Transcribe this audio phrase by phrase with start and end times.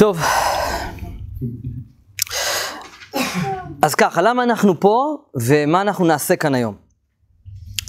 [0.00, 0.20] טוב.
[3.82, 6.74] אז ככה, למה אנחנו פה ומה אנחנו נעשה כאן היום?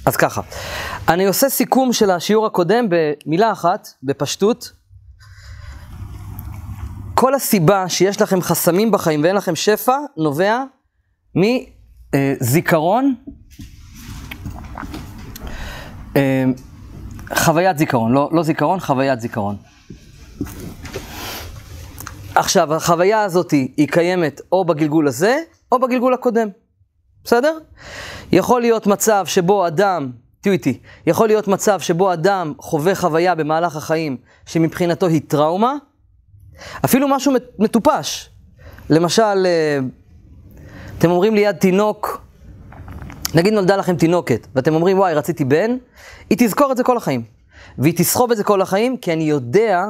[0.06, 0.42] אז ככה,
[1.08, 4.72] אני עושה סיכום של השיעור הקודם במילה אחת, בפשטות.
[7.16, 10.64] כל הסיבה שיש לכם חסמים בחיים ואין לכם שפע, נובע
[12.16, 13.16] מזיכרון,
[16.16, 16.44] אה,
[17.36, 19.56] חוויית זיכרון, לא, לא זיכרון, חוויית זיכרון.
[22.36, 25.38] עכשיו, החוויה הזאת היא קיימת או בגלגול הזה,
[25.72, 26.48] או בגלגול הקודם.
[27.24, 27.58] בסדר?
[28.32, 33.76] יכול להיות מצב שבו אדם, תהיו איתי, יכול להיות מצב שבו אדם חווה חוויה במהלך
[33.76, 35.76] החיים שמבחינתו היא טראומה,
[36.86, 38.30] אפילו משהו מטופש.
[38.90, 39.80] למשל, אה,
[40.98, 42.22] אתם אומרים ליד תינוק,
[43.36, 45.78] נגיד נולדה לכם תינוקת, ואתם אומרים, וואי, רציתי בן,
[46.30, 47.24] היא תזכור את זה כל החיים.
[47.78, 49.86] והיא תסחוב את זה כל החיים, כי אני יודע,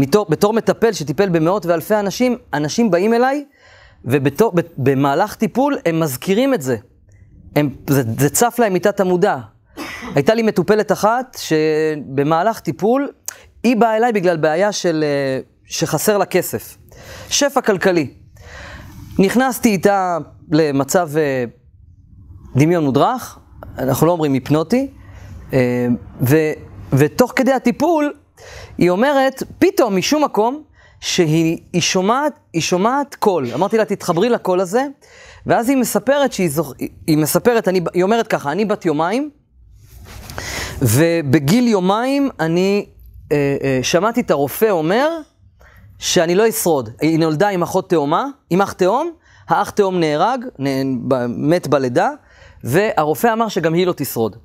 [0.00, 3.44] מתור, בתור מטפל שטיפל במאות ואלפי אנשים, אנשים באים אליי,
[4.04, 6.76] ובמהלך טיפול הם מזכירים את זה.
[7.56, 9.38] הם, זה, זה צף להם מתת המודע.
[10.14, 13.08] הייתה לי מטופלת אחת שבמהלך טיפול,
[13.62, 16.76] היא באה אליי בגלל בעיה של, אה, שחסר לה כסף.
[17.28, 18.14] שפע כלכלי.
[19.18, 20.18] נכנסתי איתה
[20.52, 21.44] למצב אה,
[22.56, 23.38] דמיון מודרך,
[23.78, 24.90] אנחנו לא אומרים היפנוטי,
[25.52, 25.86] אה,
[26.22, 26.36] ו,
[26.92, 28.12] ותוך כדי הטיפול,
[28.80, 30.62] היא אומרת, פתאום משום מקום,
[31.00, 33.46] שהיא היא שומעת, היא שומעת קול.
[33.54, 34.86] אמרתי לה, תתחברי לקול הזה,
[35.46, 36.72] ואז היא מספרת שהיא זוכ...
[37.06, 39.30] היא מספרת, אני, היא אומרת ככה, אני בת יומיים,
[40.82, 42.86] ובגיל יומיים אני
[43.32, 45.08] אה, אה, שמעתי את הרופא אומר
[45.98, 46.88] שאני לא אשרוד.
[47.00, 49.10] היא נולדה עם אחות תאומה, עם אח תאום,
[49.48, 50.44] האח תאום נהרג,
[51.28, 52.10] מת בלידה,
[52.64, 54.36] והרופא אמר שגם היא לא תשרוד.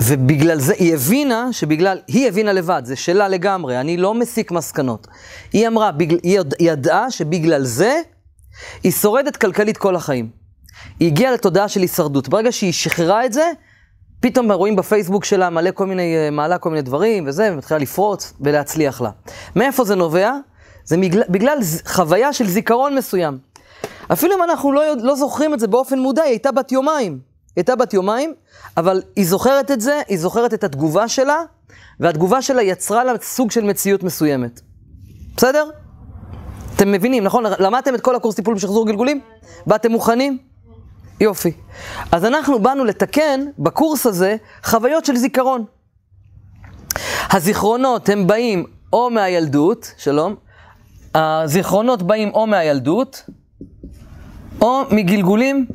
[0.00, 5.06] ובגלל זה, היא הבינה שבגלל, היא הבינה לבד, זה שלה לגמרי, אני לא מסיק מסקנות.
[5.52, 8.00] היא אמרה, בגל, היא ידעה שבגלל זה
[8.82, 10.30] היא שורדת כלכלית כל החיים.
[11.00, 12.28] היא הגיעה לתודעה של הישרדות.
[12.28, 13.50] ברגע שהיא שחררה את זה,
[14.20, 19.00] פתאום רואים בפייסבוק שלה מלא כל מיני, מעלה כל מיני דברים וזה, ומתחילה לפרוץ ולהצליח
[19.00, 19.10] לה.
[19.56, 20.32] מאיפה זה נובע?
[20.84, 23.38] זה בגלל, בגלל חוויה של זיכרון מסוים.
[24.12, 27.35] אפילו אם אנחנו לא, לא זוכרים את זה באופן מודע, היא הייתה בת יומיים.
[27.56, 28.34] היא הייתה בת יומיים,
[28.76, 31.42] אבל היא זוכרת את זה, היא זוכרת את התגובה שלה,
[32.00, 34.60] והתגובה שלה יצרה לה סוג של מציאות מסוימת.
[35.36, 35.70] בסדר?
[36.76, 37.44] אתם מבינים, נכון?
[37.58, 39.20] למדתם את כל הקורס טיפול בשחזור גלגולים?
[39.66, 40.38] באתם מוכנים?
[41.20, 41.52] יופי.
[42.12, 45.64] אז אנחנו באנו לתקן בקורס הזה חוויות של זיכרון.
[47.30, 50.34] הזיכרונות הם באים או מהילדות, שלום,
[51.14, 53.22] הזיכרונות באים או מהילדות,
[54.60, 55.66] או מגלגולים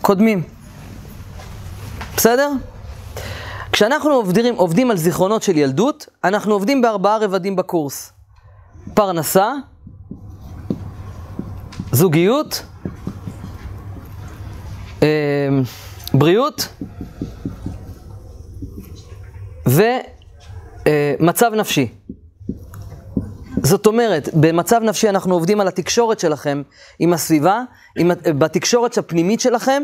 [0.00, 0.59] קודמים.
[2.20, 2.52] בסדר?
[3.72, 8.12] כשאנחנו עובדים, עובדים על זיכרונות של ילדות, אנחנו עובדים בארבעה רבדים בקורס.
[8.94, 9.52] פרנסה,
[11.92, 12.62] זוגיות,
[15.02, 15.08] אה,
[16.14, 16.68] בריאות
[19.66, 21.88] ומצב נפשי.
[23.62, 26.62] זאת אומרת, במצב נפשי אנחנו עובדים על התקשורת שלכם
[26.98, 27.62] עם הסביבה,
[27.98, 29.82] עם, בתקשורת הפנימית שלכם,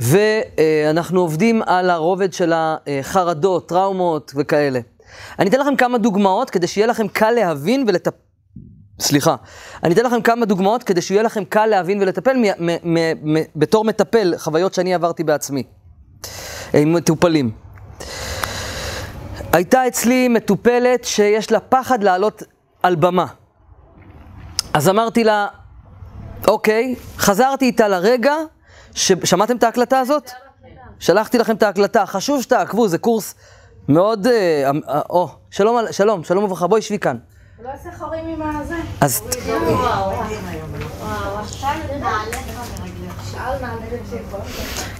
[0.00, 4.80] ואנחנו עובדים על הרובד של החרדות, טראומות וכאלה.
[5.38, 8.16] אני אתן לכם כמה דוגמאות כדי שיהיה לכם קל להבין ולטפל.
[9.00, 9.36] סליחה,
[9.84, 13.44] אני אתן לכם כמה דוגמאות כדי שיהיה לכם קל להבין ולטפל מ- מ- מ- מ-
[13.56, 15.62] בתור מטפל, חוויות שאני עברתי בעצמי,
[16.74, 17.50] עם מטופלים.
[19.52, 22.42] הייתה אצלי מטופלת שיש לה פחד לעלות
[22.82, 23.26] על במה.
[24.74, 25.46] אז אמרתי לה,
[26.48, 28.34] אוקיי, חזרתי איתה לרגע.
[28.94, 30.30] שמעתם את ההקלטה הזאת?
[30.98, 33.34] שלחתי לכם את ההקלטה, חשוב שתעקבו, זה קורס
[33.88, 34.26] מאוד...
[34.26, 37.16] אה, אה, או, שלום, שלום, שלום וברכה, בואי שבי כאן.
[37.64, 38.76] לא עושה חורים עם הזה.
[39.00, 39.22] אז...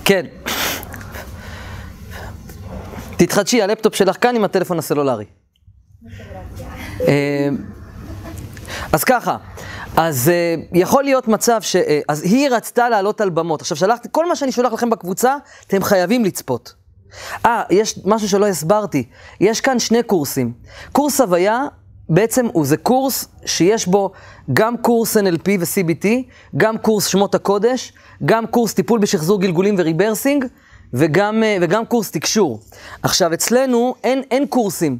[0.04, 0.26] כן.
[3.16, 5.24] תתחדשי, הלפטופ שלך כאן עם הטלפון הסלולרי.
[7.08, 7.48] אה,
[8.92, 9.36] אז ככה,
[10.00, 11.76] אז uh, יכול להיות מצב ש...
[11.76, 13.60] Uh, אז היא רצתה לעלות על במות.
[13.60, 15.36] עכשיו שלחתי, כל מה שאני שולח לכם בקבוצה,
[15.66, 16.74] אתם חייבים לצפות.
[17.46, 19.04] אה, יש משהו שלא הסברתי.
[19.40, 20.52] יש כאן שני קורסים.
[20.92, 21.64] קורס הוויה,
[22.08, 24.10] בעצם הוא זה קורס שיש בו
[24.52, 26.06] גם קורס NLP ו-CBT,
[26.56, 27.92] גם קורס שמות הקודש,
[28.24, 30.44] גם קורס טיפול בשחזור גלגולים ו rebirthing,
[30.94, 32.60] וגם, uh, וגם קורס תקשור.
[33.02, 34.98] עכשיו, אצלנו אין, אין קורסים.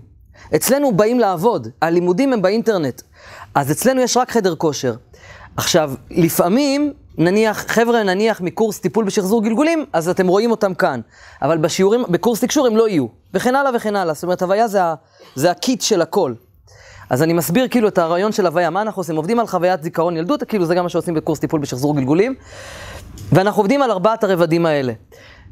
[0.55, 3.03] אצלנו באים לעבוד, הלימודים הם באינטרנט.
[3.55, 4.95] אז אצלנו יש רק חדר כושר.
[5.57, 11.01] עכשיו, לפעמים, נניח, חבר'ה נניח מקורס טיפול בשחזור גלגולים, אז אתם רואים אותם כאן.
[11.43, 13.07] אבל בשיעורים, בקורס תקשור הם לא יהיו.
[13.35, 14.15] וכן הלאה וכן הלאה.
[14.15, 14.81] זאת אומרת, הוויה זה,
[15.35, 16.35] זה הקיט של הכל.
[17.11, 19.17] אז אני מסביר כאילו את הרעיון של הוויה, מה אנחנו עושים?
[19.17, 22.35] עובדים על חוויית זיכרון ילדות, כאילו זה גם מה שעושים בקורס טיפול בשחזור גלגולים,
[23.33, 24.93] ואנחנו עובדים על ארבעת הרבדים האלה.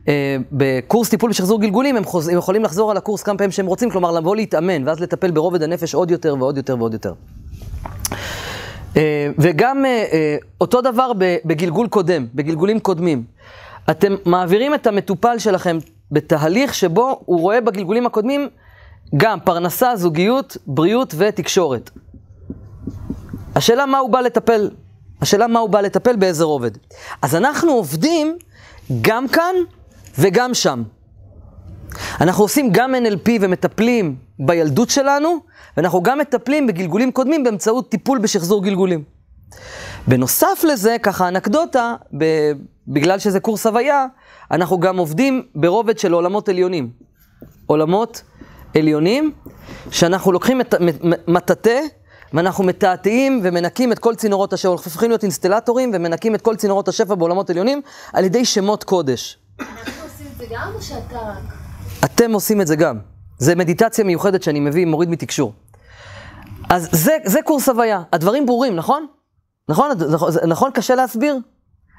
[0.08, 2.28] אה, בקורס טיפול בשחזור גלגולים, הם, חוז...
[2.28, 5.62] הם יכולים לחזור על הקורס כמה פעמים שהם רוצים, כלומר לבוא להתאמן, ואז לטפל ברובד
[5.62, 7.12] הנפש עוד יותר ועוד יותר ועוד יותר.
[8.96, 11.12] אה, וגם אה, אותו דבר
[11.44, 13.24] בגלגול קודם, בגלגולים קודמים.
[13.90, 15.78] אתם מעבירים את המטופל שלכם
[16.10, 18.48] בתהליך שבו הוא רואה בגלגולים הקודמים
[19.16, 21.90] גם פרנסה, זוגיות, בריאות ותקשורת.
[23.54, 24.70] השאלה מה הוא בא לטפל,
[25.20, 26.70] השאלה מה הוא בא לטפל באיזה רובד.
[27.22, 28.36] אז אנחנו עובדים
[29.00, 29.54] גם כאן
[30.18, 30.82] וגם שם.
[32.20, 35.38] אנחנו עושים גם NLP ומטפלים בילדות שלנו,
[35.76, 39.04] ואנחנו גם מטפלים בגלגולים קודמים באמצעות טיפול בשחזור גלגולים.
[40.06, 41.94] בנוסף לזה, ככה אנקדוטה,
[42.88, 44.06] בגלל שזה קורס הוויה,
[44.50, 46.90] אנחנו גם עובדים ברובד של עולמות עליונים.
[47.66, 48.22] עולמות
[48.76, 49.32] עליונים,
[49.90, 50.74] שאנחנו לוקחים את
[51.28, 51.80] מטאטא,
[52.32, 56.88] ואנחנו מתעתעים ומנקים את כל צינורות השפע, אנחנו הופכים להיות אינסטלטורים ומנקים את כל צינורות
[56.88, 57.80] השפע בעולמות עליונים
[58.12, 59.38] על ידי שמות קודש.
[59.60, 61.67] אנחנו עושים את זה גם או שאתה רק?
[62.04, 62.98] אתם עושים את זה גם.
[63.38, 65.52] זה מדיטציה מיוחדת שאני מביא, מוריד מתקשור.
[66.68, 68.02] אז זה, זה קורס הוויה.
[68.12, 69.06] הדברים ברורים, נכון?
[69.68, 69.90] נכון?
[70.46, 71.38] נכון קשה להסביר?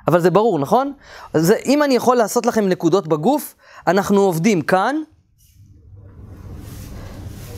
[0.08, 0.94] אבל זה ברור, נכון?
[1.34, 3.56] זה, אם אני יכול לעשות לכם נקודות בגוף,
[3.88, 4.96] אנחנו עובדים כאן,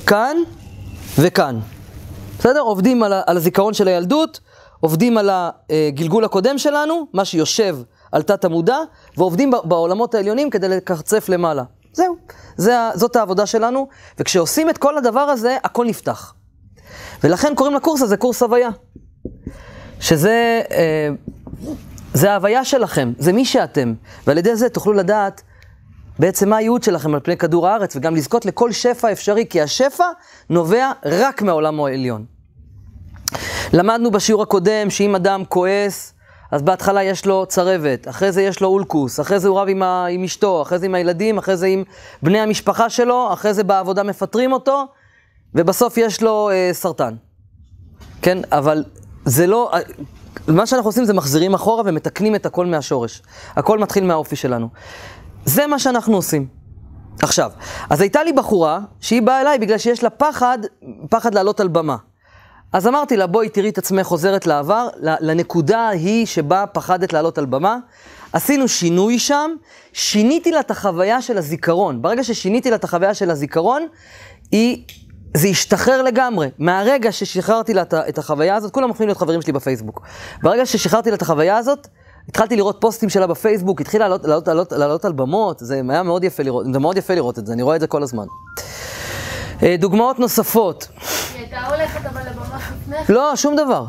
[0.07, 0.37] כאן
[1.19, 1.59] וכאן.
[2.39, 2.59] בסדר?
[2.59, 4.39] עובדים על, על הזיכרון של הילדות,
[4.79, 5.29] עובדים על
[5.69, 7.77] הגלגול הקודם שלנו, מה שיושב
[8.11, 8.77] על תת המודע,
[9.17, 11.63] ועובדים בעולמות העליונים כדי לקרצף למעלה.
[11.93, 12.15] זהו,
[12.57, 13.87] זה, זאת העבודה שלנו,
[14.19, 16.33] וכשעושים את כל הדבר הזה, הכל נפתח.
[17.23, 18.69] ולכן קוראים לקורס הזה קורס הוויה.
[19.99, 21.09] שזה, אה,
[22.13, 23.93] זה ההוויה שלכם, זה מי שאתם,
[24.27, 25.41] ועל ידי זה תוכלו לדעת
[26.19, 30.03] בעצם מה הייעוד שלכם על פני כדור הארץ, וגם לזכות לכל שפע אפשרי, כי השפע
[30.49, 32.25] נובע רק מהעולם העליון.
[33.73, 36.13] למדנו בשיעור הקודם שאם אדם כועס,
[36.51, 39.83] אז בהתחלה יש לו צרבת, אחרי זה יש לו אולקוס, אחרי זה הוא רב עם,
[39.83, 41.83] ה, עם אשתו, אחרי זה עם הילדים, אחרי זה עם
[42.23, 44.85] בני המשפחה שלו, אחרי זה בעבודה מפטרים אותו,
[45.55, 47.15] ובסוף יש לו אה, סרטן.
[48.21, 48.83] כן, אבל
[49.25, 49.79] זה לא, אה,
[50.47, 53.21] מה שאנחנו עושים זה מחזירים אחורה ומתקנים את הכל מהשורש.
[53.55, 54.69] הכל מתחיל מהאופי שלנו.
[55.45, 56.47] זה מה שאנחנו עושים.
[57.21, 57.51] עכשיו,
[57.89, 60.57] אז הייתה לי בחורה שהיא באה אליי בגלל שיש לה פחד,
[61.09, 61.95] פחד לעלות על במה.
[62.73, 67.45] אז אמרתי לה, בואי תראי את עצמך חוזרת לעבר, לנקודה ההיא שבה פחדת לעלות על
[67.45, 67.77] במה.
[68.33, 69.51] עשינו שינוי שם,
[69.93, 72.01] שיניתי לה את החוויה של הזיכרון.
[72.01, 73.87] ברגע ששיניתי לה את החוויה של הזיכרון,
[74.51, 74.83] היא,
[75.37, 76.49] זה השתחרר לגמרי.
[76.59, 80.01] מהרגע ששחררתי לה את החוויה הזאת, כולם הופכים להיות חברים שלי בפייסבוק.
[80.43, 81.87] ברגע ששחררתי לה את החוויה הזאת,
[82.29, 86.23] התחלתי לראות פוסטים שלה בפייסבוק, התחילה לעלות, לעלות, לעלות, לעלות על במות, זה היה מאוד
[86.23, 88.25] יפה לראות, זה מאוד יפה לראות את זה, אני רואה את זה כל הזמן.
[89.63, 90.87] אה, דוגמאות נוספות.
[91.33, 92.60] היא הייתה הולכת אבל לפני
[93.09, 93.85] לא, שום דבר.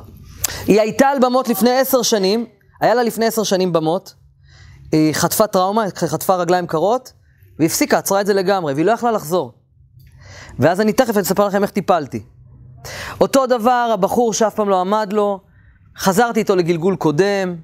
[0.66, 2.46] היא הייתה על במות לפני עשר שנים,
[2.81, 4.14] היה לה לפני עשר שנים במות,
[4.93, 7.12] היא חטפה טראומה, חטפה רגליים קרות,
[7.58, 9.52] והפסיקה, עצרה את זה לגמרי, והיא לא יכלה לחזור.
[10.58, 12.22] ואז אני תכף אספר לכם איך טיפלתי.
[13.20, 15.40] אותו דבר, הבחור שאף פעם לא עמד לו,
[15.99, 17.56] חזרתי איתו לגלגול קודם,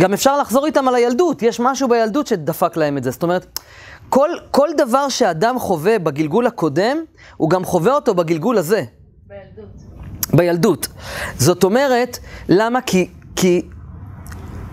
[0.00, 3.10] גם אפשר לחזור איתם על הילדות, יש משהו בילדות שדפק להם את זה.
[3.10, 3.60] זאת אומרת,
[4.08, 6.96] כל, כל דבר שאדם חווה בגלגול הקודם,
[7.36, 8.84] הוא גם חווה אותו בגלגול הזה.
[9.26, 9.89] בילדות.
[10.34, 10.88] בילדות.
[11.38, 12.18] זאת אומרת,
[12.48, 12.80] למה?
[12.80, 13.62] כי, כי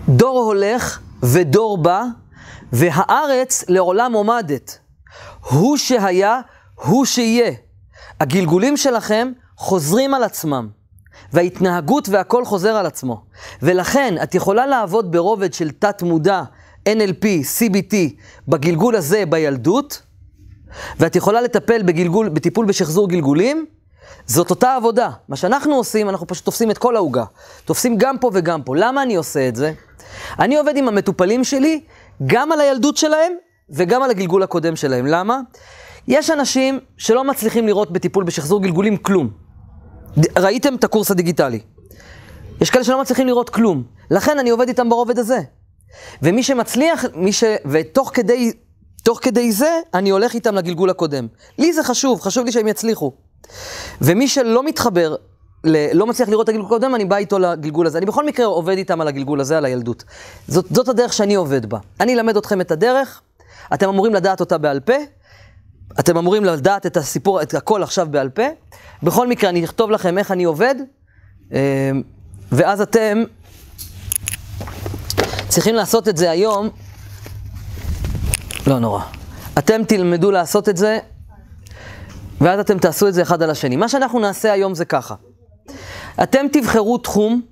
[0.08, 2.04] דור הולך ודור בא,
[2.72, 4.78] והארץ לעולם עומדת.
[5.50, 6.40] הוא שהיה,
[6.74, 7.52] הוא שיהיה.
[8.20, 10.68] הגלגולים שלכם חוזרים על עצמם.
[11.32, 13.24] וההתנהגות והכל חוזר על עצמו.
[13.62, 16.42] ולכן, את יכולה לעבוד ברובד של תת-מודע,
[16.88, 17.24] NLP,
[17.58, 17.94] CBT,
[18.48, 20.02] בגלגול הזה בילדות,
[20.98, 23.66] ואת יכולה לטפל בגלגול, בטיפול בשחזור גלגולים,
[24.26, 25.10] זאת אותה עבודה.
[25.28, 27.24] מה שאנחנו עושים, אנחנו פשוט תופסים את כל העוגה.
[27.64, 28.76] תופסים גם פה וגם פה.
[28.76, 29.72] למה אני עושה את זה?
[30.38, 31.80] אני עובד עם המטופלים שלי,
[32.26, 33.32] גם על הילדות שלהם
[33.70, 35.06] וגם על הגלגול הקודם שלהם.
[35.06, 35.40] למה?
[36.08, 39.30] יש אנשים שלא מצליחים לראות בטיפול בשחזור גלגולים כלום.
[40.38, 41.60] ראיתם את הקורס הדיגיטלי.
[42.60, 43.82] יש כאלה שלא מצליחים לראות כלום.
[44.10, 45.40] לכן אני עובד איתם ברובד הזה.
[46.22, 47.44] ומי שמצליח, מי ש...
[47.66, 48.52] ותוך כדי,
[49.22, 51.26] כדי זה, אני הולך איתם לגלגול הקודם.
[51.58, 53.12] לי זה חשוב, חשוב לי שהם יצליחו.
[54.00, 55.16] ומי שלא מתחבר,
[55.64, 55.96] ל...
[55.96, 57.98] לא מצליח לראות את הגלגול הקודם, אני בא איתו לגלגול הזה.
[57.98, 60.04] אני בכל מקרה עובד איתם על הגלגול הזה, על הילדות.
[60.48, 61.78] זאת, זאת הדרך שאני עובד בה.
[62.00, 63.20] אני אלמד אתכם את הדרך,
[63.74, 64.94] אתם אמורים לדעת אותה בעל פה,
[66.00, 68.42] אתם אמורים לדעת את הסיפור, את הכל עכשיו בעל פה.
[69.02, 70.74] בכל מקרה, אני אכתוב לכם איך אני עובד,
[71.52, 71.90] אה,
[72.52, 73.22] ואז אתם
[75.48, 76.68] צריכים לעשות את זה היום.
[78.66, 79.02] לא נורא.
[79.58, 80.98] אתם תלמדו לעשות את זה
[82.40, 83.76] ואז אתם תעשו את זה אחד על השני.
[83.76, 85.14] מה שאנחנו נעשה היום זה ככה.
[86.22, 87.42] אתם תבחרו תחום,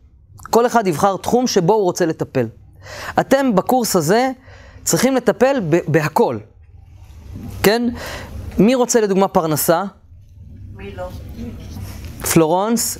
[0.50, 2.46] כל אחד יבחר תחום שבו הוא רוצה לטפל.
[3.20, 4.30] אתם בקורס הזה
[4.84, 5.56] צריכים לטפל
[5.88, 6.38] בהכל,
[7.62, 7.88] כן?
[8.58, 9.84] מי רוצה לדוגמה פרנסה?
[10.76, 11.08] מי לא?
[12.32, 12.98] פלורנס?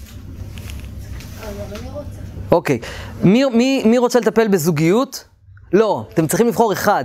[2.50, 2.78] אוקיי.
[3.22, 5.24] מי, מי, מי רוצה לטפל בזוגיות?
[5.72, 7.04] לא, אתם צריכים לבחור אחד.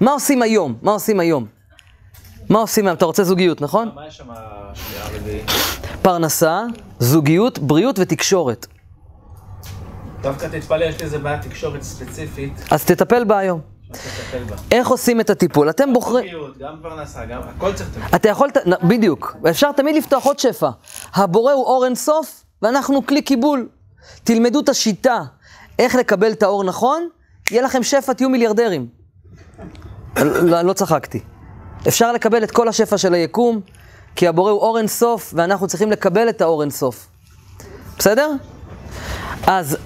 [0.00, 0.74] מה עושים היום?
[0.82, 1.57] מה עושים היום?
[2.48, 2.96] מה עושים היום?
[2.96, 3.90] אתה רוצה זוגיות, נכון?
[3.94, 4.24] מה יש שם?
[6.02, 6.62] פרנסה,
[6.98, 8.66] זוגיות, בריאות ותקשורת.
[10.20, 13.60] דווקא תתפלא, יש לי איזה בעיית תקשורת ספציפית, אז תטפל בה היום.
[14.72, 15.70] איך עושים את הטיפול?
[15.70, 16.26] אתם בוחרים...
[16.58, 18.16] גם פרנסה, גם הכל צריך לטפל.
[18.16, 18.48] אתה יכול,
[18.88, 20.70] בדיוק, אפשר תמיד לפתוח עוד שפע.
[21.14, 23.68] הבורא הוא אור אינסוף, ואנחנו כלי קיבול.
[24.24, 25.20] תלמדו את השיטה,
[25.78, 27.08] איך לקבל את האור נכון,
[27.50, 28.86] יהיה לכם שפע, תהיו מיליארדרים.
[30.64, 31.20] לא צחקתי.
[31.88, 33.60] אפשר לקבל את כל השפע של היקום,
[34.16, 37.06] כי הבורא הוא אור אינסוף, ואנחנו צריכים לקבל את האור אינסוף.
[37.98, 38.30] בסדר?
[39.46, 39.76] אז,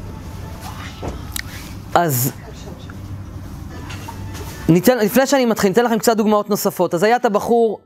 [1.94, 2.32] אז,
[4.68, 6.94] ניתן, לפני שאני מתחיל, ניתן לכם קצת דוגמאות נוספות.
[6.94, 7.80] אז היה את הבחור,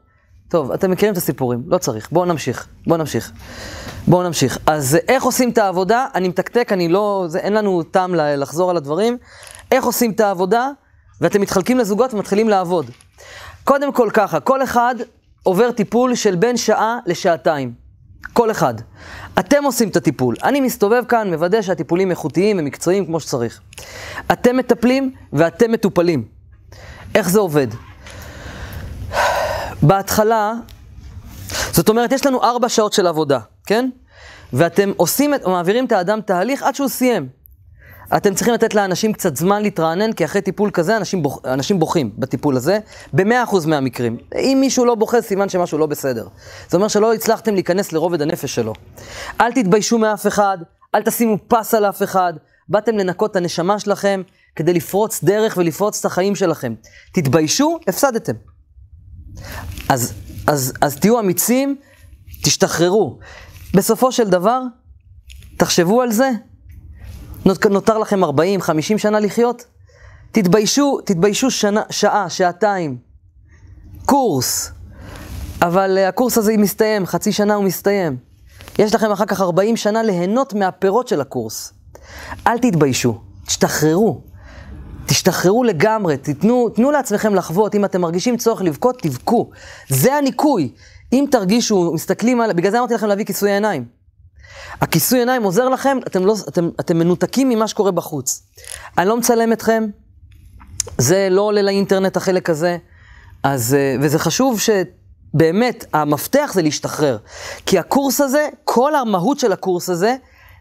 [0.49, 3.33] טוב, אתם מכירים את הסיפורים, לא צריך, בואו נמשיך, בואו נמשיך.
[4.09, 4.59] בואו נמשיך.
[4.67, 6.07] אז איך עושים את העבודה?
[6.15, 9.19] אני מתקתק, אני לא, זה, אין לנו טעם לחזור על הדברים.
[9.73, 10.71] איך עושים את העבודה?
[11.21, 12.91] ואתם מתחלקים לזוגות ומתחילים לעבוד.
[13.67, 14.95] קודם כל ככה, כל אחד
[15.43, 17.73] עובר טיפול של בין שעה לשעתיים.
[18.33, 18.75] כל אחד.
[19.39, 20.37] אתם עושים את הטיפול.
[20.45, 23.61] אני מסתובב כאן, מוודא שהטיפולים איכותיים ומקצועיים כמו שצריך.
[24.33, 26.25] אתם מטפלים ואתם מטופלים.
[27.15, 27.67] איך זה עובד?
[29.83, 30.53] בהתחלה,
[31.73, 33.91] זאת אומרת, יש לנו ארבע שעות של עבודה, כן?
[34.53, 37.29] ואתם עושים, מעבירים את האדם תהליך עד שהוא סיים.
[38.17, 42.11] אתם צריכים לתת לאנשים קצת זמן להתרענן, כי אחרי טיפול כזה אנשים, בוח, אנשים בוכים
[42.19, 42.79] בטיפול הזה,
[43.13, 44.17] ב-100% מהמקרים.
[44.37, 46.29] אם מישהו לא בוכה, סימן שמשהו לא בסדר.
[46.69, 48.73] זה אומר שלא הצלחתם להיכנס לרובד הנפש שלו.
[49.41, 50.59] אל תתביישו מאף אחד,
[50.95, 52.33] אל תשימו פס על אף אחד,
[52.69, 54.23] באתם לנקות את הנשמה שלכם
[54.57, 56.75] כדי לפרוץ דרך ולפרוץ את החיים שלכם.
[57.13, 58.33] תתביישו, הפסדתם.
[59.89, 60.15] אז,
[60.47, 61.77] אז, אז תהיו אמיצים,
[62.43, 63.19] תשתחררו.
[63.75, 64.63] בסופו של דבר,
[65.57, 66.31] תחשבו על זה,
[67.71, 69.65] נותר לכם 40, 50 שנה לחיות,
[70.33, 72.97] תתביישו, תתביישו שנה, שעה, שעתיים.
[74.07, 74.73] קורס.
[75.63, 78.17] אבל uh, הקורס הזה מסתיים, חצי שנה הוא מסתיים.
[78.79, 81.73] יש לכם אחר כך 40 שנה ליהנות מהפירות של הקורס.
[82.47, 84.21] אל תתביישו, תשתחררו.
[85.07, 89.51] תשתחררו לגמרי, תיתנו, תנו לעצמכם לחוות, אם אתם מרגישים צורך לבכות, תבכו.
[89.89, 90.73] זה הניקוי.
[91.13, 92.53] אם תרגישו, מסתכלים על...
[92.53, 93.96] בגלל זה אמרתי לכם להביא כיסוי עיניים.
[94.81, 98.43] הכיסוי עיניים עוזר לכם, אתם, לא, אתם, אתם מנותקים ממה שקורה בחוץ.
[98.99, 99.87] אני לא מצלם אתכם,
[100.99, 102.77] זה לא עולה לאינטרנט החלק הזה,
[103.43, 107.19] אז, אה, וזה חשוב שבאמת, המפתח זה להשתחרר.
[107.67, 110.17] כי הקורס הזה, כל המהות של הקורס הזה,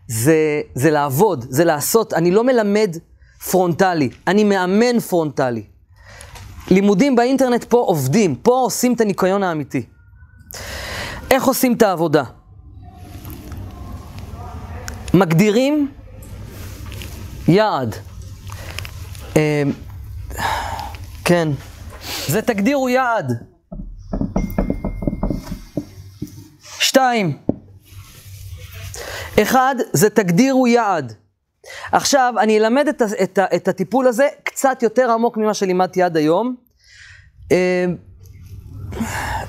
[0.08, 2.13] זה, זה לעבוד, זה לעשות.
[2.13, 2.98] אני לא מלמד
[3.51, 5.63] פרונטלי, אני מאמן פרונטלי.
[6.72, 9.86] לימודים באינטרנט פה עובדים, פה עושים את הניקיון האמיתי.
[11.32, 12.24] איך עושים את העבודה?
[15.16, 15.92] מגדירים
[17.48, 17.96] יעד.
[19.38, 19.64] אה,
[21.26, 21.48] כן.
[22.28, 23.34] זה תגדירו יעד.
[26.80, 27.38] שתיים.
[29.42, 31.14] אחד, זה תגדירו יעד.
[31.92, 36.56] עכשיו, אני אלמד את, את, את הטיפול הזה קצת יותר עמוק ממה שלימדתי עד היום.
[37.52, 37.86] אה,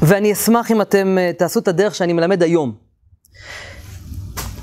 [0.02, 2.85] ואני אשמח אם אתם אה, תעשו את הדרך שאני מלמד היום.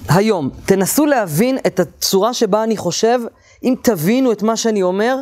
[0.09, 3.19] היום, תנסו להבין את הצורה שבה אני חושב,
[3.63, 5.15] אם תבינו את מה שאני אומר,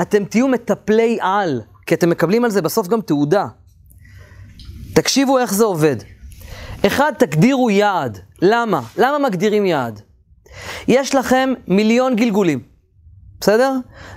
[0.00, 3.46] אתם תהיו מטפלי על, כי אתם מקבלים על זה בסוף גם תעודה.
[4.94, 5.96] תקשיבו איך זה עובד.
[6.86, 8.18] אחד, תגדירו יעד.
[8.42, 8.80] למה?
[8.98, 10.00] למה מגדירים יעד?
[10.88, 12.62] יש לכם מיליון גלגולים,
[13.40, 13.72] בסדר?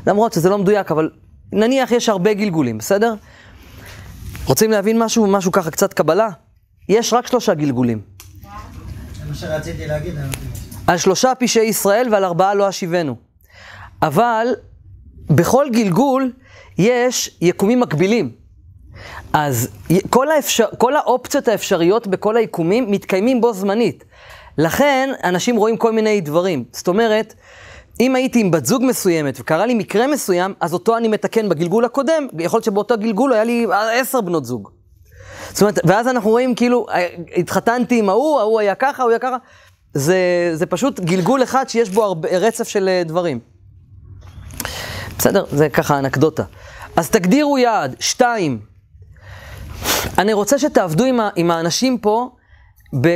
[0.08, 1.10] למרות שזה לא מדויק, אבל
[1.52, 3.14] נניח יש הרבה גלגולים, בסדר?
[4.46, 6.30] רוצים להבין משהו, משהו ככה, קצת קבלה?
[6.90, 8.02] יש רק שלושה גלגולים.
[9.40, 10.18] שרציתי להגיד.
[10.18, 10.28] אבל-
[10.88, 13.16] על שלושה פשעי ישראל ועל ארבעה לא אשיבנו.
[14.02, 14.48] אבל
[15.30, 16.32] בכל גלגול
[16.78, 18.32] יש יקומים מקבילים.
[19.34, 19.70] אז
[20.10, 24.04] כל, האפשר, כל האופציות האפשריות בכל היקומים מתקיימים בו זמנית.
[24.58, 26.64] לכן אנשים רואים כל מיני דברים.
[26.72, 27.34] זאת אומרת,
[28.00, 31.86] אם הייתי עם בת זוג מסוימת וקרה לי מקרה מסוים, אז אותו אני מתקן בגלגול
[31.86, 34.70] הקודם, יכול להיות שבאותו גלגול היה לי עשר בנות זוג.
[35.50, 39.20] זאת אומרת, ואז אנחנו רואים כאילו, אה, התחתנתי עם ההוא, ההוא היה ככה, ההוא היה
[39.20, 39.38] ככה.
[39.94, 43.40] זה, זה פשוט גלגול אחד שיש בו הרבה, רצף של אה, דברים.
[45.18, 45.46] בסדר?
[45.52, 46.44] זה ככה אנקדוטה.
[46.96, 47.96] אז תגדירו יעד.
[48.00, 48.60] שתיים,
[50.18, 52.30] אני רוצה שתעבדו עם, ה, עם האנשים פה,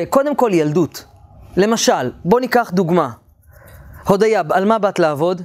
[0.09, 1.05] קודם כל ילדות.
[1.57, 3.11] למשל, בוא ניקח דוגמה.
[4.07, 5.41] הודיה, על מה באת לעבוד?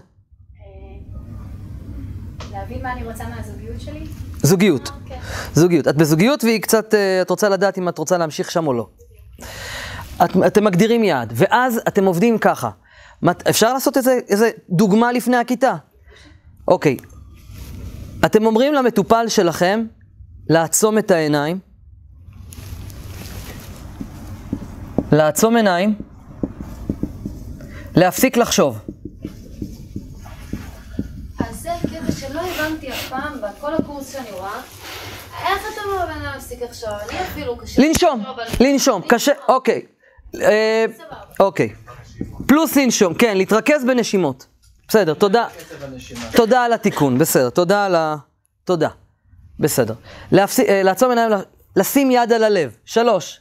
[2.52, 4.06] להבין מה אני רוצה מהזוגיות שלי?
[4.46, 4.90] זוגיות.
[5.06, 5.14] כן.
[5.54, 5.88] זוגיות.
[5.88, 8.88] את בזוגיות והיא קצת, אה, את רוצה לדעת אם את רוצה להמשיך שם או לא.
[10.24, 12.70] את, אתם מגדירים יעד, ואז אתם עובדים ככה.
[13.22, 15.74] מת- אפשר לעשות איזה, איזה דוגמה לפני הכיתה?
[16.68, 16.96] אוקיי.
[18.24, 19.84] אתם אומרים למטופל שלכם
[20.48, 21.58] לעצום את העיניים.
[25.12, 25.94] לעצום עיניים.
[27.96, 28.78] להפסיק לחשוב.
[32.66, 34.60] הבנתי אף פעם בכל הקורס שאני רואה.
[35.48, 36.92] איך אתה אומר לבן אדם להפסיק עכשיו?
[37.10, 37.82] אני אפילו קשה.
[37.82, 38.22] לנשום,
[38.60, 39.82] לנשום, קשה, אוקיי.
[40.40, 40.84] אה.
[41.40, 41.68] אוקיי.
[42.46, 44.46] פלוס לנשום, כן, להתרכז בנשימות.
[44.88, 45.48] בסדר, תודה.
[46.32, 48.16] תודה על התיקון, בסדר, תודה על ה...
[48.64, 48.88] תודה.
[49.60, 49.94] בסדר.
[50.32, 51.32] אה, לעצום עיניים,
[51.76, 52.76] לשים יד על הלב.
[52.84, 53.40] שלוש.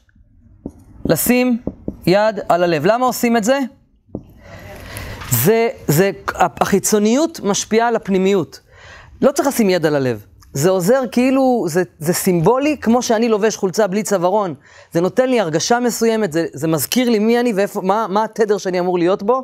[1.05, 1.62] לשים
[2.05, 2.86] יד על הלב.
[2.86, 3.60] למה עושים את זה?
[5.32, 8.60] זה, זה, החיצוניות משפיעה על הפנימיות.
[9.22, 10.26] לא צריך לשים יד על הלב.
[10.54, 14.54] זה עוזר כאילו, זה, זה סימבולי, כמו שאני לובש חולצה בלי צווארון.
[14.94, 18.58] זה נותן לי הרגשה מסוימת, זה, זה מזכיר לי מי אני ואיפה, מה, מה התדר
[18.58, 19.44] שאני אמור להיות בו.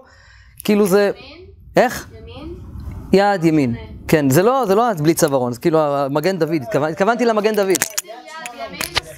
[0.63, 1.11] כאילו זה...
[1.15, 2.07] ימין, איך?
[2.21, 2.53] ימין,
[3.13, 3.75] יד ימין.
[4.07, 7.77] כן, זה לא, זה לא בלי צווארון, זה כאילו המגן דוד, התכוונ- התכוונתי למגן דוד.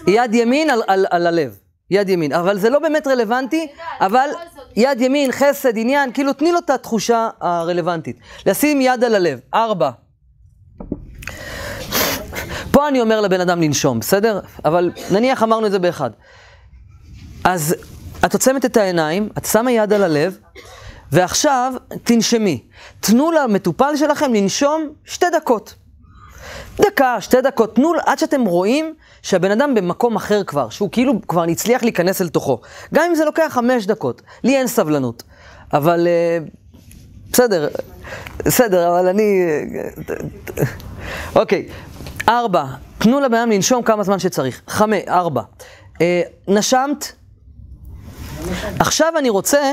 [0.07, 1.57] יד ימין, על, על, על הלב,
[1.91, 3.67] יד ימין, אבל זה לא באמת רלוונטי,
[4.01, 4.29] אבל.
[4.75, 8.17] יד ימין, חסד, עניין, כאילו תני לו את התחושה הרלוונטית.
[8.45, 9.89] לשים יד על הלב, ארבע.
[12.73, 14.39] פה אני אומר לבן אדם לנשום, בסדר?
[14.65, 16.09] אבל נניח אמרנו את זה באחד.
[17.43, 17.75] אז
[18.25, 20.37] את עוצמת את העיניים, את שמה יד על הלב,
[21.11, 22.63] ועכשיו תנשמי.
[22.99, 25.75] תנו למטופל שלכם לנשום שתי דקות.
[26.81, 31.43] דקה, שתי דקות, תנו, עד שאתם רואים שהבן אדם במקום אחר כבר, שהוא כאילו כבר
[31.43, 32.61] הצליח להיכנס אל תוכו.
[32.93, 35.23] גם אם זה לוקח חמש דקות, לי אין סבלנות.
[35.73, 36.37] אבל אה,
[37.31, 37.67] בסדר,
[38.45, 39.43] בסדר, אבל אני...
[40.59, 40.63] אה,
[41.41, 41.67] אוקיי,
[42.29, 42.65] ארבע,
[42.97, 44.61] תנו לבן אדם לנשום כמה זמן שצריך.
[44.67, 45.41] חמש, ארבע.
[46.01, 47.11] אה, נשמת?
[48.79, 49.71] עכשיו אני רוצה,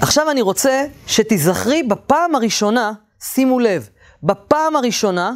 [0.00, 3.88] עכשיו אני רוצה שתיזכרי בפעם הראשונה, שימו לב,
[4.22, 5.32] בפעם הראשונה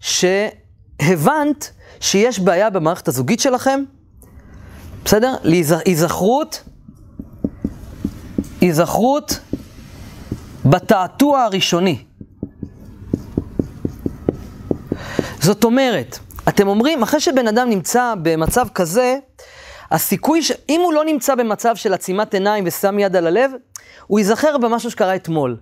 [0.00, 3.84] שהבנת שיש בעיה במערכת הזוגית שלכם,
[5.04, 5.34] בסדר?
[5.84, 6.62] היזכרות,
[8.60, 9.38] היזכרות
[10.64, 12.04] בתעתוע הראשוני.
[15.42, 19.16] זאת אומרת, אתם אומרים, אחרי שבן אדם נמצא במצב כזה,
[19.90, 20.52] הסיכוי ש...
[20.68, 23.50] אם הוא לא נמצא במצב של עצימת עיניים ושם יד על הלב,
[24.06, 25.56] הוא ייזכר במשהו שקרה אתמול.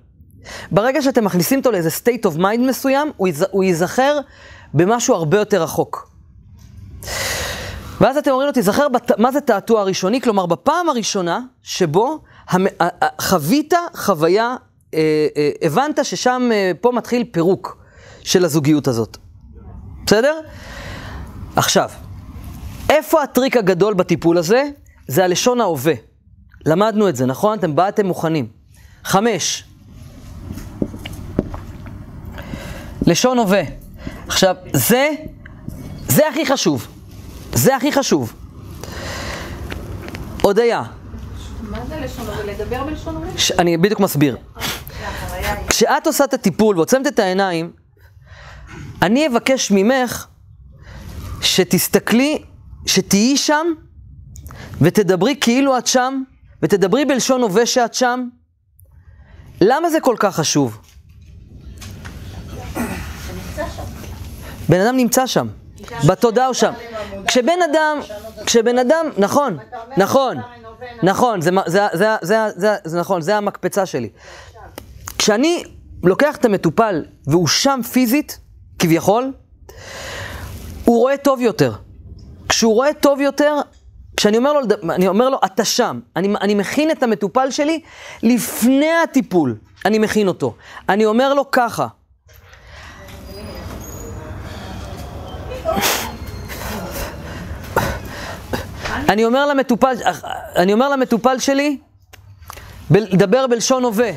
[0.70, 3.44] ברגע שאתם מכניסים אותו לאיזה state of mind מסוים, הוא, ייז...
[3.50, 4.18] הוא ייזכר
[4.74, 6.10] במשהו הרבה יותר רחוק.
[8.00, 9.18] ואז אתם אומרים לו, תיזכר בת...
[9.18, 10.20] מה זה תעתוע הראשוני?
[10.20, 12.66] כלומר, בפעם הראשונה שבו המ...
[13.20, 14.56] חווית חוויה,
[14.94, 17.76] אה, אה, הבנת ששם, אה, פה מתחיל פירוק
[18.22, 19.29] של הזוגיות הזאת.
[20.06, 20.40] בסדר?
[21.56, 21.90] עכשיו,
[22.88, 24.64] איפה הטריק הגדול בטיפול הזה?
[25.08, 25.94] זה הלשון ההווה.
[26.66, 27.58] למדנו את זה, נכון?
[27.58, 28.48] אתם באתם מוכנים.
[29.04, 29.64] חמש.
[33.06, 33.62] לשון הווה.
[34.26, 35.10] עכשיו, זה,
[36.08, 36.86] זה הכי חשוב.
[37.52, 38.32] זה הכי חשוב.
[40.42, 40.82] הודיה,
[41.62, 42.44] מה זה לשון הווה?
[42.44, 43.28] לדבר בלשון הווה?
[43.58, 44.36] אני בדיוק מסביר.
[45.68, 47.72] כשאת עושה את הטיפול ועוצמת את העיניים,
[49.02, 50.26] אני אבקש ממך
[51.40, 52.42] שתסתכלי,
[52.86, 53.66] שתהיי שם
[54.80, 56.22] ותדברי כאילו את שם,
[56.62, 58.28] ותדברי בלשון הווה שאת שם.
[59.60, 60.78] למה זה כל כך חשוב?
[64.68, 65.48] בן אדם נמצא שם,
[66.08, 66.72] בתודעה הוא שם.
[67.26, 67.98] כשבן אדם,
[68.46, 69.58] כשבן אדם, נכון,
[69.96, 70.36] נכון,
[71.02, 71.50] נכון, זה,
[72.98, 74.08] נכון, זה המקפצה שלי.
[75.18, 75.64] כשאני
[76.02, 78.38] לוקח את המטופל והוא שם פיזית,
[78.80, 79.32] כביכול,
[80.84, 81.72] הוא רואה טוב יותר.
[82.48, 83.54] כשהוא רואה טוב יותר,
[84.16, 86.00] כשאני אומר לו, אני אומר לו, אתה שם.
[86.16, 87.80] אני, אני מכין את המטופל שלי
[88.22, 89.56] לפני הטיפול.
[89.84, 90.54] אני מכין אותו.
[90.88, 91.86] אני אומר לו ככה,
[99.08, 99.94] אני אומר למטופל,
[100.56, 101.78] אני אומר למטופל שלי,
[102.90, 104.10] לדבר בלשון הווה.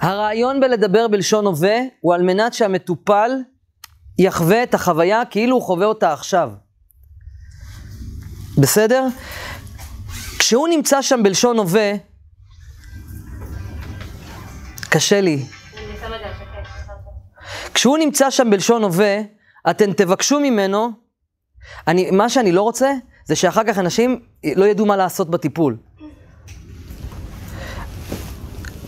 [0.00, 3.30] הרעיון בלדבר בלשון הווה הוא על מנת שהמטופל
[4.18, 6.50] יחווה את החוויה כאילו הוא חווה אותה עכשיו.
[8.58, 9.06] בסדר?
[10.38, 11.92] כשהוא נמצא שם בלשון הווה,
[14.90, 15.44] קשה לי.
[17.74, 19.16] כשהוא נמצא שם בלשון הווה,
[19.70, 20.90] אתם תבקשו ממנו
[21.86, 22.92] אני, מה שאני לא רוצה,
[23.24, 24.20] זה שאחר כך אנשים
[24.56, 25.76] לא ידעו מה לעשות בטיפול.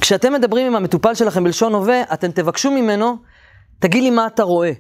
[0.01, 3.17] כשאתם מדברים עם המטופל שלכם בלשון הווה, אתם תבקשו ממנו,
[3.79, 4.73] תגיד לי מה אתה רואה.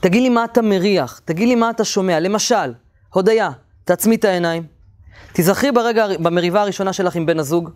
[0.00, 2.20] תגיד לי מה אתה מריח, תגיד לי מה אתה שומע.
[2.20, 2.72] למשל,
[3.12, 3.50] הודיה,
[3.84, 4.66] תעצמי את העיניים.
[5.32, 7.70] תיזכרי ברגע, במריבה הראשונה שלך עם בן הזוג.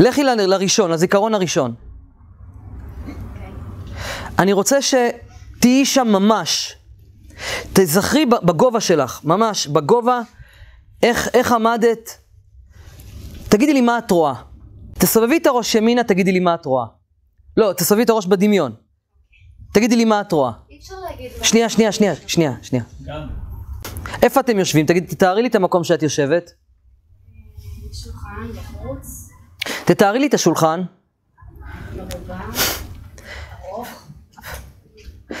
[0.00, 1.74] לכי לראשון, לזיכרון הראשון.
[4.38, 6.76] אני רוצה שתהיי שם ממש.
[7.72, 10.20] תזכרי בגובה שלך, ממש, בגובה,
[11.02, 12.18] איך, איך עמדת.
[13.48, 14.34] תגידי לי מה את רואה.
[14.98, 16.86] תסובבי את הראש ימינה, תגידי לי מה את רואה.
[17.56, 18.74] לא, תסובבי את הראש בדמיון.
[19.72, 20.52] תגידי לי מה את רואה.
[20.70, 21.30] אי אפשר להגיד...
[21.38, 22.84] מה- שנייה, שנייה, שנייה, שנייה, שנייה.
[23.04, 23.28] גם.
[24.22, 24.86] איפה אתם יושבים?
[24.86, 26.50] תגידי, תתארי לי את המקום שאת יושבת.
[27.92, 29.30] שולחן בחוץ,
[29.84, 30.82] תתארי לי את השולחן.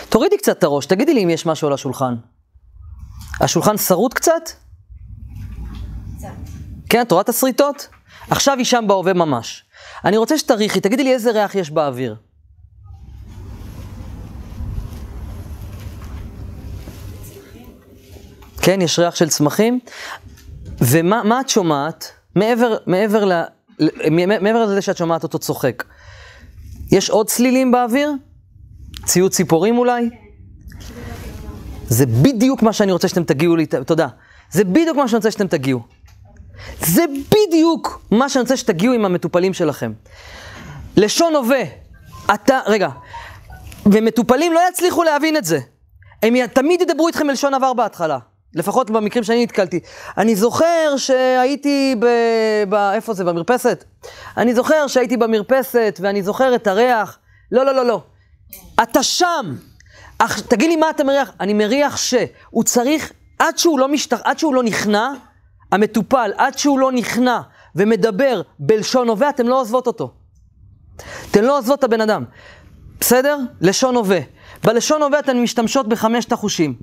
[0.08, 2.14] תורידי קצת את הראש, תגידי לי אם יש משהו על השולחן.
[3.40, 4.32] השולחן שרוט קצת?
[6.18, 6.28] קצת.
[6.88, 7.88] כן, את רואה את השריטות?
[8.30, 9.63] עכשיו היא שם בהווה ממש.
[10.04, 12.16] אני רוצה שתריחי, תגידי לי איזה ריח יש באוויר.
[18.62, 19.80] כן, יש ריח של צמחים.
[20.80, 22.10] ומה מה את שומעת?
[22.34, 23.42] מעבר, מעבר, ל,
[24.20, 25.84] מעבר לזה שאת שומעת אותו צוחק.
[26.92, 28.12] יש עוד צלילים באוויר?
[29.04, 30.10] ציוד ציפורים אולי?
[31.88, 34.08] זה בדיוק מה שאני רוצה שאתם תגיעו לי, תודה.
[34.50, 35.80] זה בדיוק מה שאני רוצה שאתם תגיעו.
[36.80, 39.92] זה בדיוק מה שאני רוצה שתגיעו עם המטופלים שלכם.
[40.96, 41.62] לשון הווה,
[42.34, 42.88] אתה, רגע,
[43.86, 45.58] ומטופלים לא יצליחו להבין את זה.
[46.22, 48.18] הם תמיד ידברו איתכם בלשון עבר בהתחלה.
[48.54, 49.80] לפחות במקרים שאני נתקלתי.
[50.18, 52.06] אני זוכר שהייתי ב...
[52.68, 52.74] ב...
[52.74, 53.24] איפה זה?
[53.24, 53.84] במרפסת?
[54.36, 57.18] אני זוכר שהייתי במרפסת ואני זוכר את הריח.
[57.52, 58.02] לא, לא, לא, לא.
[58.82, 59.56] אתה שם.
[60.18, 61.32] אך, תגיד לי מה אתה מריח.
[61.40, 64.20] אני מריח שהוא צריך, עד שהוא לא משתח...
[64.24, 65.12] עד שהוא לא נכנע,
[65.72, 67.40] המטופל, עד שהוא לא נכנע
[67.76, 70.12] ומדבר בלשון הווה, אתם לא עוזבות אותו.
[71.30, 72.24] אתן לא עוזבות את הבן אדם.
[73.00, 73.38] בסדר?
[73.60, 74.18] לשון הווה.
[74.64, 76.74] בלשון הווה אתן משתמשות בחמשת החושים.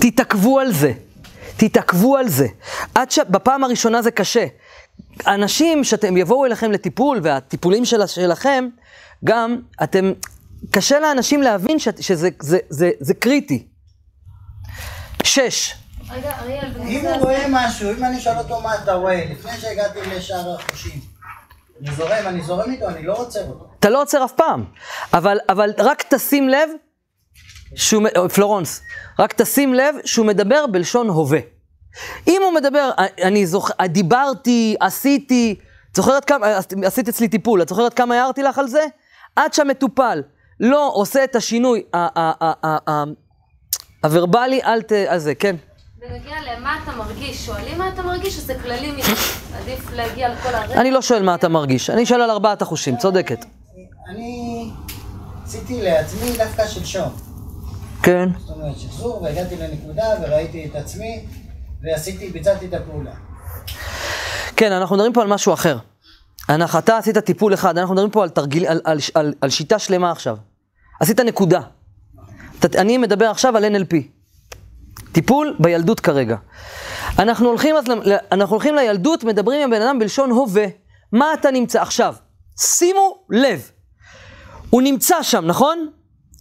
[0.00, 0.92] תתעכבו על זה.
[1.56, 2.46] תתעכבו על זה.
[2.94, 4.46] עד שבפעם הראשונה זה קשה.
[5.26, 8.68] אנשים שאתם יבואו אליכם לטיפול, והטיפולים של, שלכם,
[9.24, 10.12] גם אתם,
[10.70, 13.66] קשה לאנשים להבין ש, שזה זה, זה, זה קריטי.
[15.24, 15.74] שש,
[16.10, 17.14] רגע, אריאל, אם הוא.
[17.16, 21.00] רואה משהו, אם אני שואל אותו מה אתה רואה, לפני שהגעתי לשאר החושים,
[21.80, 23.70] אני זורם, אני זורם איתו, אני לא עוצר אותו.
[23.78, 24.64] אתה לא עוצר אף פעם,
[25.14, 26.68] אבל, אבל רק תשים לב,
[27.74, 28.82] שהוא, מ- פלורנס,
[29.18, 31.38] רק תשים לב שהוא מדבר בלשון הווה.
[32.28, 32.90] אם הוא מדבר,
[33.22, 35.56] אני זוכר, דיברתי, עשיתי,
[35.90, 36.46] את זוכרת כמה,
[36.84, 38.84] עשית אצלי טיפול, את זוכרת כמה הערתי לך על זה?
[39.36, 40.22] עד שהמטופל
[40.60, 41.82] לא עושה את השינוי
[44.04, 44.92] הוורבלי, אל ת...
[44.92, 45.56] על זה, כן.
[46.00, 49.02] בנוגע למה אתה מרגיש, שואלים מה אתה מרגיש, או זה כללי מדי?
[49.62, 50.80] עדיף להגיע לכל הרקע.
[50.80, 53.44] אני לא שואל מה אתה מרגיש, אני שואל על ארבעת החושים, צודקת.
[54.08, 54.70] אני
[55.44, 57.08] עשיתי לעצמי דווקא שלשום.
[58.02, 58.28] כן.
[58.38, 61.24] זאת אומרת, שחזור, והגעתי לנקודה וראיתי את עצמי,
[61.82, 63.12] ועשיתי, ביצעתי את הפעולה.
[64.56, 65.78] כן, אנחנו מדברים פה על משהו אחר.
[66.48, 69.78] אנחנו, אתה עשית טיפול אחד, אנחנו מדברים פה על, תרגיל, על, על, על, על שיטה
[69.78, 70.36] שלמה עכשיו.
[71.00, 71.60] עשית נקודה.
[72.78, 73.94] אני מדבר עכשיו על NLP.
[75.12, 76.36] טיפול בילדות כרגע.
[77.18, 77.84] אנחנו הולכים, אז,
[78.32, 80.66] אנחנו הולכים לילדות, מדברים עם הבן אדם בלשון הווה.
[81.12, 82.14] מה אתה נמצא עכשיו?
[82.60, 83.70] שימו לב.
[84.70, 85.90] הוא נמצא שם, נכון?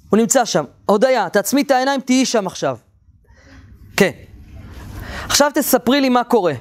[0.09, 0.65] הוא נמצא שם.
[0.85, 2.77] הודיה, תעצמי את העיניים, תהיי שם עכשיו.
[3.97, 4.11] כן.
[5.25, 6.53] עכשיו תספרי לי מה קורה.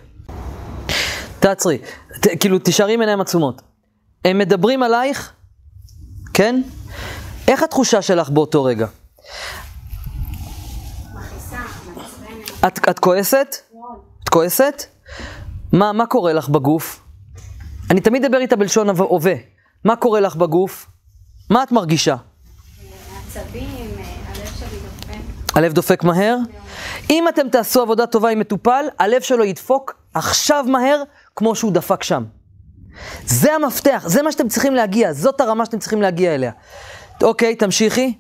[1.41, 1.79] תעצרי,
[2.21, 3.63] ת, כאילו תישארי עם עיניים עצומות.
[4.25, 5.33] הם מדברים עלייך,
[6.35, 6.63] כן?
[7.49, 8.87] איך התחושה שלך באותו רגע?
[12.67, 13.57] את, את כועסת?
[14.25, 14.83] את כועסת?
[15.73, 17.01] מה, מה קורה לך בגוף?
[17.91, 19.35] אני תמיד אדבר איתה בלשון הווה- הווה.
[19.85, 20.87] מה קורה לך בגוף?
[21.51, 22.17] מה את מרגישה?
[23.29, 23.65] עצבים,
[23.99, 25.57] אה, הלב שלי דופק.
[25.57, 26.37] הלב דופק מהר?
[27.11, 31.03] אם אתם תעשו עבודה טובה עם מטופל, הלב שלו ידפוק עכשיו מהר,
[31.37, 32.25] כמו שהוא דפק שם.
[33.27, 36.53] זה המפתח, זה מה שאתם צריכים להגיע, זאת הרמה שאתם צריכים להגיע אליה.
[37.23, 38.19] אוקיי, תמשיכי.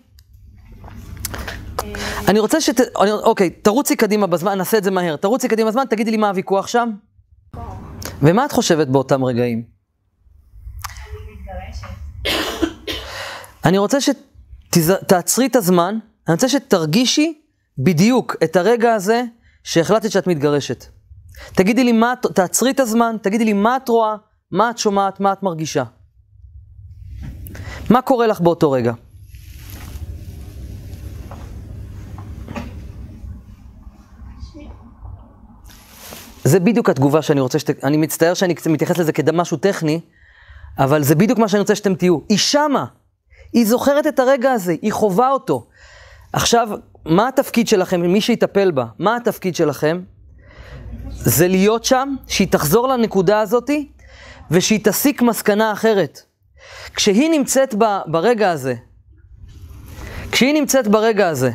[2.28, 2.80] אני רוצה שת...
[2.80, 5.16] אני- אוקיי, תרוצי קדימה בזמן, נעשה את זה מהר.
[5.16, 6.90] תרוצי קדימה בזמן, תגידי לי מה הוויכוח שם.
[8.22, 9.62] ומה את חושבת באותם רגעים?
[13.64, 17.40] אני רוצה שתעצרי את הזמן, אני רוצה שתרגישי
[17.78, 19.22] בדיוק את הרגע הזה
[19.64, 20.84] שהחלטת שאת מתגרשת.
[21.52, 24.16] תגידי לי מה, תעצרי את הזמן, תגידי לי מה את רואה,
[24.50, 25.84] מה את שומעת, מה את מרגישה.
[27.90, 28.92] מה קורה לך באותו רגע?
[36.48, 37.84] זה בדיוק התגובה שאני רוצה שת...
[37.84, 40.00] אני מצטער שאני מתייחס לזה כמשהו טכני,
[40.78, 42.18] אבל זה בדיוק מה שאני רוצה שאתם תהיו.
[42.28, 42.84] היא שמה,
[43.52, 45.66] היא זוכרת את הרגע הזה, היא חווה אותו.
[46.32, 46.68] עכשיו,
[47.04, 50.00] מה התפקיד שלכם, מי שיטפל בה, מה התפקיד שלכם?
[51.10, 53.88] זה להיות שם, שהיא תחזור לנקודה הזאתי,
[54.50, 56.22] ושהיא תסיק מסקנה אחרת.
[56.94, 58.74] כשהיא נמצאת ב, ברגע הזה,
[60.32, 61.50] כשהיא נמצאת ברגע הזה,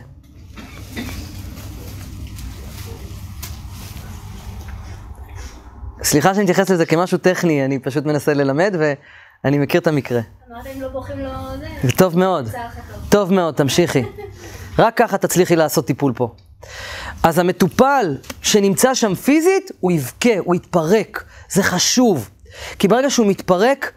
[6.04, 10.22] סליחה שאני מתייחס לזה כמשהו טכני, אני פשוט מנסה ללמד ואני מכיר את המקרה.
[10.52, 11.68] אמרת אם לא זה?
[11.84, 12.50] זה טוב מאוד.
[13.10, 13.34] טוב.
[13.34, 14.04] מאוד, תמשיכי.
[14.80, 16.36] רק ככה תצליחי לעשות טיפול פה.
[17.24, 21.24] אז המטופל שנמצא שם פיזית, הוא יבכה, הוא יתפרק.
[21.50, 22.30] זה חשוב.
[22.80, 23.92] כי ברגע שהוא מתפרק,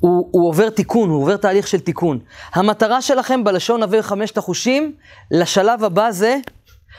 [0.00, 2.18] הוא, הוא עובר תיקון, הוא עובר תהליך של תיקון.
[2.54, 4.92] המטרה שלכם בלשון עבר חמשת החושים,
[5.30, 6.36] לשלב הבא זה,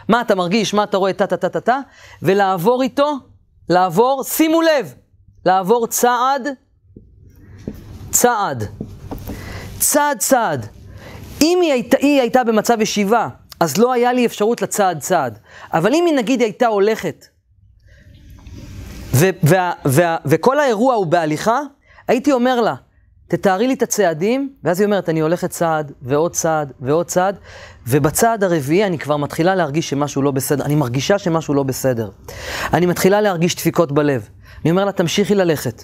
[0.09, 1.79] מה אתה מרגיש, מה אתה רואה, טה טה טה טה טה,
[2.21, 3.13] ולעבור איתו,
[3.69, 4.93] לעבור, שימו לב,
[5.45, 6.47] לעבור צעד,
[8.11, 8.63] צעד,
[9.79, 10.65] צעד צעד.
[11.41, 13.27] אם היא הייתה, היא הייתה במצב ישיבה,
[13.59, 15.39] אז לא היה לי אפשרות לצעד צעד.
[15.73, 17.25] אבל אם היא נגיד הייתה הולכת,
[19.13, 21.59] ו- וה- וה- וכל האירוע הוא בהליכה,
[22.07, 22.75] הייתי אומר לה,
[23.29, 27.37] תתארי לי את הצעדים, ואז היא אומרת, אני הולכת צעד, ועוד צעד, ועוד צעד,
[27.87, 30.65] ובצעד הרביעי אני כבר מתחילה להרגיש שמשהו לא בסדר.
[30.65, 32.09] אני מרגישה שמשהו לא בסדר.
[32.73, 34.29] אני מתחילה להרגיש דפיקות בלב.
[34.61, 35.83] אני אומר לה, תמשיכי ללכת.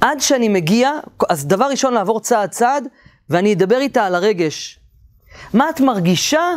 [0.00, 0.90] עד שאני מגיע,
[1.28, 2.88] אז דבר ראשון, לעבור צעד צעד,
[3.30, 4.78] ואני אדבר איתה על הרגש.
[5.54, 6.50] מה את מרגישה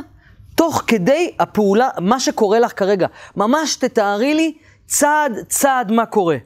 [0.56, 3.08] תוך כדי הפעולה, מה שקורה לך כרגע.
[3.36, 4.54] ממש תתארי לי
[4.86, 6.38] צעד צעד מה קורה.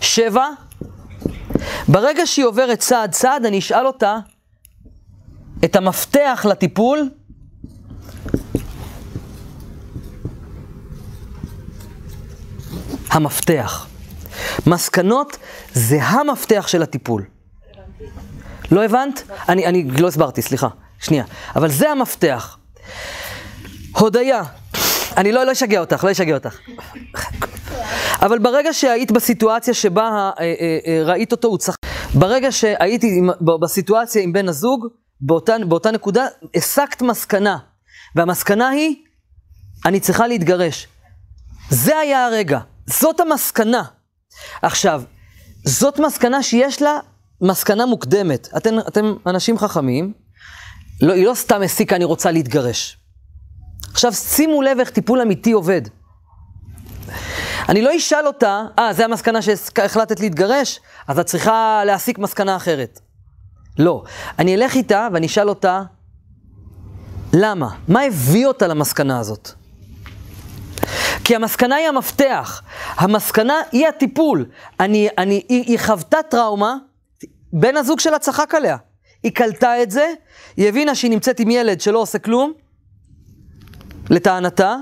[0.00, 0.48] שבע,
[1.88, 4.18] ברגע שהיא עוברת צעד צעד, אני אשאל אותה
[5.64, 7.10] את המפתח לטיפול.
[13.10, 13.86] המפתח.
[14.66, 15.36] מסקנות
[15.72, 17.24] זה המפתח של הטיפול.
[18.70, 19.22] לא הבנת?
[19.48, 20.68] אני, אני לא הסברתי, סליחה.
[20.98, 21.24] שנייה.
[21.56, 22.58] אבל זה המפתח.
[23.92, 24.42] הודיה.
[25.16, 26.58] אני לא, לא אשגע אותך, לא אשגע אותך.
[28.22, 31.76] אבל ברגע שהיית בסיטואציה שבה אה, אה, אה, ראית אותו, הוא צריך...
[32.14, 33.20] ברגע שהייתי
[33.62, 34.86] בסיטואציה עם בן הזוג,
[35.20, 37.58] באותה, באותה נקודה, הסקת מסקנה.
[38.16, 38.96] והמסקנה היא,
[39.86, 40.88] אני צריכה להתגרש.
[41.70, 42.60] זה היה הרגע.
[42.86, 43.82] זאת המסקנה.
[44.62, 45.02] עכשיו,
[45.64, 46.98] זאת מסקנה שיש לה
[47.40, 48.48] מסקנה מוקדמת.
[48.56, 50.12] אתם, אתם אנשים חכמים,
[51.02, 52.96] לא, היא לא סתם הסיקה, אני רוצה להתגרש.
[53.92, 55.82] עכשיו, שימו לב איך טיפול אמיתי עובד.
[57.68, 60.80] אני לא אשאל אותה, אה, זה המסקנה שהחלטת להתגרש?
[61.08, 63.00] אז את צריכה להסיק מסקנה אחרת.
[63.78, 64.04] לא.
[64.38, 65.82] אני אלך איתה ואני אשאל אותה,
[67.32, 67.68] למה?
[67.88, 69.50] מה הביא אותה למסקנה הזאת?
[71.24, 72.62] כי המסקנה היא המפתח.
[72.96, 74.46] המסקנה היא הטיפול.
[74.80, 76.76] אני, אני, היא, היא חוותה טראומה,
[77.52, 78.76] בן הזוג שלה צחק עליה.
[79.22, 80.12] היא קלטה את זה,
[80.56, 82.52] היא הבינה שהיא נמצאת עם ילד שלא עושה כלום,
[84.10, 84.76] לטענתה,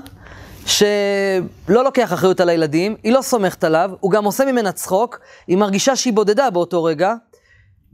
[0.71, 5.57] שלא לוקח אחריות על הילדים, היא לא סומכת עליו, הוא גם עושה ממנה צחוק, היא
[5.57, 7.13] מרגישה שהיא בודדה באותו רגע,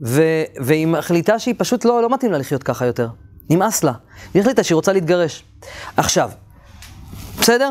[0.06, 3.08] ו- והיא מחליטה שהיא פשוט לא, לא מתאים לה לחיות ככה יותר.
[3.50, 3.92] נמאס לה.
[4.34, 5.44] היא החליטה שהיא רוצה להתגרש.
[5.96, 6.30] עכשיו,
[7.40, 7.70] בסדר?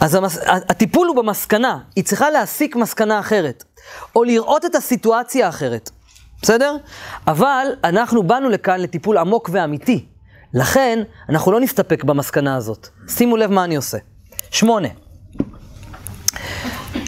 [0.00, 0.38] אז המס...
[0.46, 3.64] הטיפול הוא במסקנה, היא צריכה להסיק מסקנה אחרת,
[4.16, 5.90] או לראות את הסיטואציה האחרת,
[6.42, 6.76] בסדר?
[7.26, 10.06] אבל אנחנו באנו לכאן לטיפול עמוק ואמיתי.
[10.54, 12.88] לכן, אנחנו לא נסתפק במסקנה הזאת.
[13.08, 13.98] שימו לב מה אני עושה.
[14.50, 14.88] שמונה.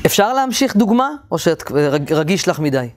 [0.06, 1.62] אפשר להמשיך דוגמה, או שאת
[2.10, 2.88] רגיש לך מדי?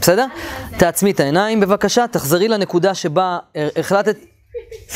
[0.00, 0.26] בסדר?
[0.78, 3.38] תעצמי את העיניים בבקשה, תחזרי לנקודה שבה
[3.76, 4.16] החלטת...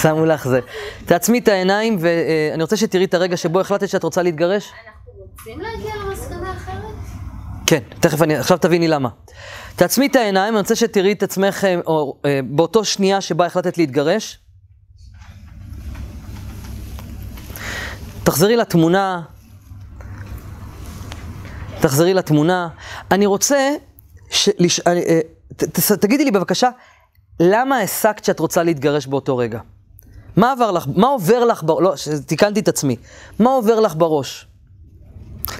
[0.01, 0.61] שמו לך זה.
[1.05, 4.73] תעצמי את העיניים, ואני רוצה שתראי את הרגע שבו החלטת שאת רוצה להתגרש.
[4.87, 6.83] אנחנו רוצים להגיע למסקנה אחרת?
[7.67, 9.09] כן, תכף אני, עכשיו תביני למה.
[9.77, 14.38] תעצמי את העיניים, אני רוצה שתראי את עצמך או, אה, באותו שנייה שבה החלטת להתגרש.
[18.25, 19.23] תחזרי לתמונה.
[21.81, 22.69] תחזרי לתמונה.
[23.11, 23.75] אני רוצה,
[24.31, 24.49] ש...
[24.59, 24.81] לש...
[24.81, 25.21] אה,
[25.57, 26.69] ת, ת, תגידי לי בבקשה,
[27.41, 29.61] למה הסקת שאת רוצה להתגרש באותו רגע?
[30.37, 31.81] מה עבר לך, מה עובר לך, בר...
[31.81, 31.95] לא,
[32.27, 32.97] תיקנתי את עצמי,
[33.39, 34.47] מה עובר לך בראש?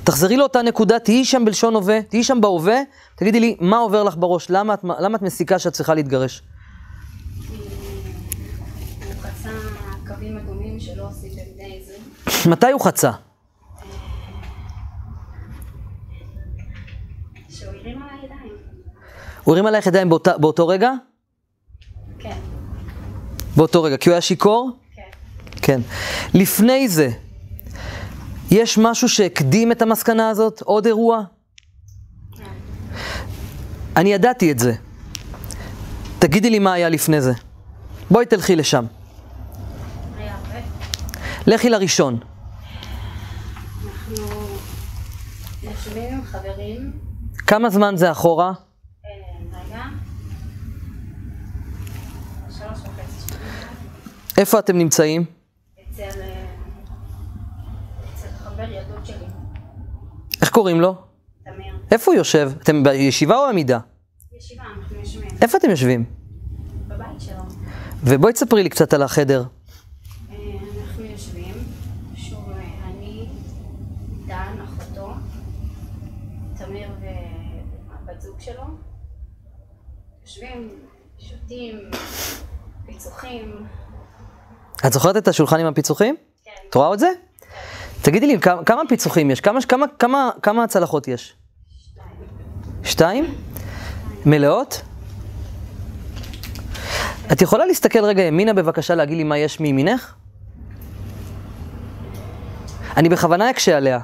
[0.05, 2.81] תחזרי לאותה נקודה, תהיי שם בלשון הווה, תהיי שם בהווה,
[3.17, 4.47] תגידי לי, מה עובר לך בראש?
[4.51, 6.43] למה את, למה את מסיקה שאת צריכה להתגרש?
[7.49, 7.57] הוא
[9.21, 9.51] חצה
[10.07, 12.32] קווים אדומים שלא עשיתם בני זוג.
[12.47, 13.11] מתי הוא חצה?
[19.45, 20.91] הוא הרים עלייך ידיים באותה, באותו רגע?
[22.19, 22.37] כן,
[23.57, 24.71] באותו רגע, כי הוא היה שיכור?
[24.95, 25.03] כן.
[25.63, 25.81] כן.
[26.35, 27.11] לפני זה,
[28.51, 30.61] יש משהו שהקדים את המסקנה הזאת?
[30.61, 31.23] עוד אירוע?
[33.97, 34.75] אני ידעתי את זה.
[36.19, 37.33] תגידי לי מה היה לפני זה.
[38.11, 38.85] בואי תלכי לשם.
[41.47, 42.19] לכי לראשון.
[45.67, 46.93] אנחנו עם חברים,
[47.47, 48.53] כמה זמן זה אחורה?
[49.05, 49.11] אה,
[49.67, 49.83] רגע,
[52.51, 53.39] שלוש וחצי שנים,
[54.39, 55.25] איפה אתם נמצאים?
[55.91, 56.45] אצל אה,
[58.15, 59.27] אצל חבר ילדות שלי,
[60.41, 60.95] איך קוראים לו?
[61.45, 61.75] תמיר.
[61.91, 62.53] איפה הוא יושב?
[62.63, 63.79] אתם בישיבה או עמידה?
[64.39, 66.05] ישיבה, אנחנו יושבים איפה אתם יושבים?
[66.89, 67.43] בבית שלו.
[68.05, 69.45] ובואי תספרי לי קצת על החדר.
[70.31, 70.37] אה,
[70.83, 71.55] אנחנו יושבים,
[72.17, 73.27] שוב אה, אני,
[74.27, 75.13] דן, אחותו,
[76.59, 78.63] תמיר והבת זוג שלו,
[80.23, 80.69] יושבים,
[81.19, 81.79] שותים,
[82.87, 83.67] פיצוחים,
[84.87, 86.17] את זוכרת את השולחן עם הפיצוחים?
[86.45, 87.09] כן, את רואה את זה?
[88.03, 89.41] תגידי לי, כמה, כמה פיצוחים יש?
[89.41, 91.37] כמה, כמה, כמה, כמה צלחות יש?
[92.85, 93.35] שתיים?
[94.27, 94.83] מלאות?
[97.33, 100.15] את יכולה להסתכל רגע ימינה בבקשה להגיד לי מה יש מימינך?
[102.97, 104.01] אני בכוונה אקשה עליה.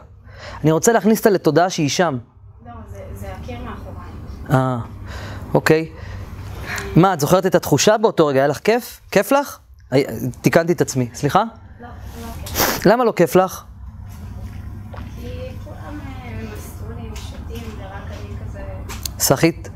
[0.62, 2.18] אני רוצה להכניס אותה לתודעה שהיא שם.
[2.66, 4.09] לא, זה, זה הקיר מאחוריי.
[4.50, 4.78] אה,
[5.54, 5.88] אוקיי.
[6.96, 8.40] מה, את זוכרת את התחושה באותו רגע?
[8.40, 9.00] היה לך כיף?
[9.11, 9.58] כיף לך?
[9.90, 10.04] הי-
[10.40, 11.08] תיקנתי את עצמי.
[11.14, 11.44] סליחה?
[11.80, 11.88] לא,
[12.22, 12.28] לא.
[12.92, 13.64] למה לא כיף לך?
[15.24, 15.50] אה,
[19.18, 19.68] סחית?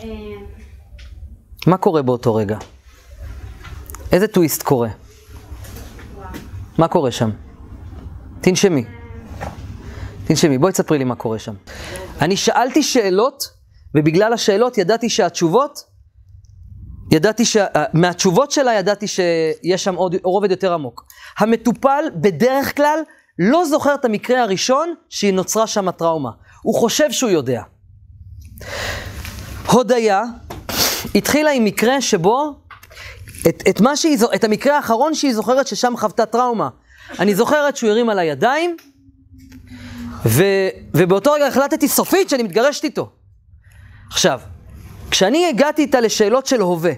[0.00, 0.06] אה,
[1.66, 2.58] מה קורה באותו רגע?
[4.12, 4.88] איזה טוויסט קורה?
[6.80, 7.30] מה קורה שם?
[8.40, 8.84] תנשמי.
[10.24, 11.54] תנשמי, בואי תספרי לי מה קורה שם.
[12.20, 13.44] אני שאלתי שאלות,
[13.94, 15.84] ובגלל השאלות ידעתי שהתשובות,
[17.12, 17.56] ידעתי ש...
[17.56, 21.04] אה, מהתשובות שלה ידעתי שיש שם עוד רובד יותר עמוק.
[21.38, 22.98] המטופל בדרך כלל
[23.38, 26.30] לא זוכר את המקרה הראשון שהיא נוצרה שם הטראומה.
[26.62, 27.62] הוא חושב שהוא יודע.
[29.72, 30.22] הודיה
[31.14, 32.60] התחילה עם מקרה שבו,
[33.48, 36.68] את, את, מה שהיא, את המקרה האחרון שהיא זוכרת ששם חוותה טראומה.
[37.18, 38.76] אני זוכרת שהוא הרים על הידיים,
[40.26, 40.44] ו,
[40.94, 43.10] ובאותו רגע החלטתי סופית שאני מתגרשת איתו.
[44.10, 44.40] עכשיו,
[45.10, 46.92] כשאני הגעתי איתה לשאלות של הווה,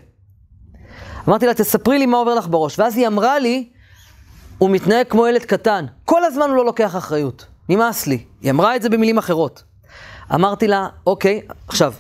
[1.29, 3.69] אמרתי לה, תספרי לי מה עובר לך בראש, ואז היא אמרה לי,
[4.59, 8.25] הוא מתנהג כמו ילד קטן, כל הזמן הוא לא לוקח אחריות, נמאס לי.
[8.41, 9.63] היא אמרה את זה במילים אחרות.
[10.35, 11.95] אמרתי לה, אוקיי, עכשיו,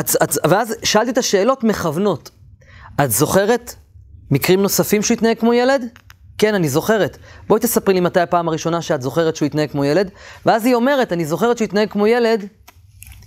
[0.00, 2.30] את, את, ואז שאלתי את השאלות מכוונות.
[3.00, 3.74] את זוכרת
[4.30, 5.84] מקרים נוספים שהוא התנהג כמו ילד?
[6.38, 7.18] כן, אני זוכרת.
[7.48, 10.10] בואי תספרי לי מתי הפעם הראשונה שאת זוכרת שהוא התנהג כמו ילד.
[10.46, 12.46] ואז היא אומרת, אני זוכרת שהוא התנהג כמו ילד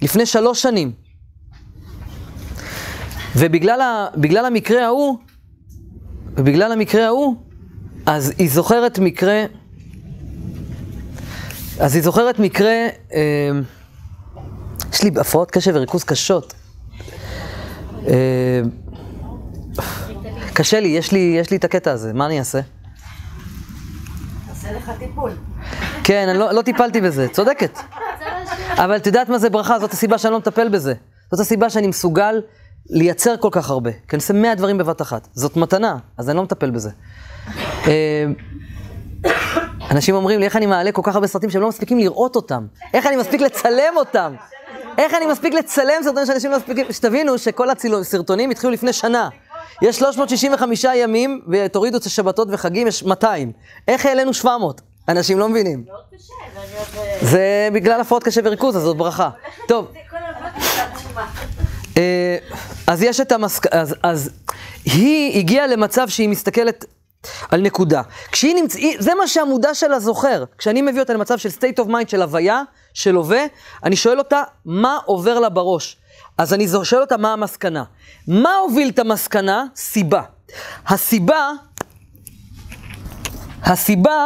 [0.02, 0.92] לפני שלוש שנים.
[3.36, 4.08] ובגלל ה,
[4.46, 5.18] המקרה ההוא,
[6.38, 7.36] ובגלל המקרה ההוא,
[8.06, 9.46] אז היא זוכרת מקרה,
[11.80, 13.52] אז היא זוכרת מקרה, אה,
[14.94, 16.54] יש לי הפרעות קשב וריכוז קשות.
[18.08, 18.62] אה,
[20.54, 22.60] קשה לי, יש לי, יש לי את הקטע הזה, מה אני אעשה?
[24.72, 25.32] לך טיפול.
[26.04, 27.80] כן, אני לא, לא טיפלתי בזה, צודקת.
[28.76, 29.80] אבל את יודעת מה זה ברכה?
[29.80, 30.94] זאת הסיבה שאני לא מטפל בזה.
[31.32, 32.42] זאת הסיבה שאני מסוגל
[32.90, 33.92] לייצר כל כך הרבה.
[33.92, 35.28] כי אני עושה 100 דברים בבת אחת.
[35.34, 36.90] זאת מתנה, אז אני לא מטפל בזה.
[37.88, 38.26] אה,
[39.92, 42.68] אנשים אומרים לי, איך אני מעלה כל כך הרבה סרטים שהם לא מספיקים לראות אותם?
[42.94, 44.34] איך אני מספיק לצלם אותם?
[44.98, 46.86] איך אני מספיק לצלם סרטונים שאנשים לא מספיקים...
[46.92, 49.30] שתבינו שכל הסרטונים התחילו לפני שנה.
[49.82, 53.52] יש 365 ימים, ותורידו את השבתות וחגים, יש 200.
[53.88, 54.82] איך העלינו 700?
[55.10, 55.84] אנשים לא מבינים.
[55.88, 56.34] מאוד קשה,
[57.22, 59.30] זה בגלל הפרעות קשב וריכוז, אז זאת ברכה.
[59.68, 59.92] טוב.
[61.98, 62.38] אה,
[62.88, 63.68] אז יש את המסק...
[63.68, 64.30] אז, אז
[64.86, 66.86] היא הגיעה למצב שהיא מסתכלת
[67.52, 68.02] על נקודה.
[68.32, 70.44] כשהיא נמצאת, זה מה שהמודע שלה זוכר.
[70.58, 72.62] כשאני מביא אותה למצב של state of mind, של הוויה,
[72.94, 73.46] של הווה,
[73.84, 75.98] אני שואל אותה, מה עובר לה בראש?
[76.38, 77.84] אז אני שואל אותה, מה המסקנה?
[78.28, 79.66] מה הוביל את המסקנה?
[79.76, 80.22] סיבה.
[80.88, 81.52] הסיבה,
[83.64, 84.26] הסיבה,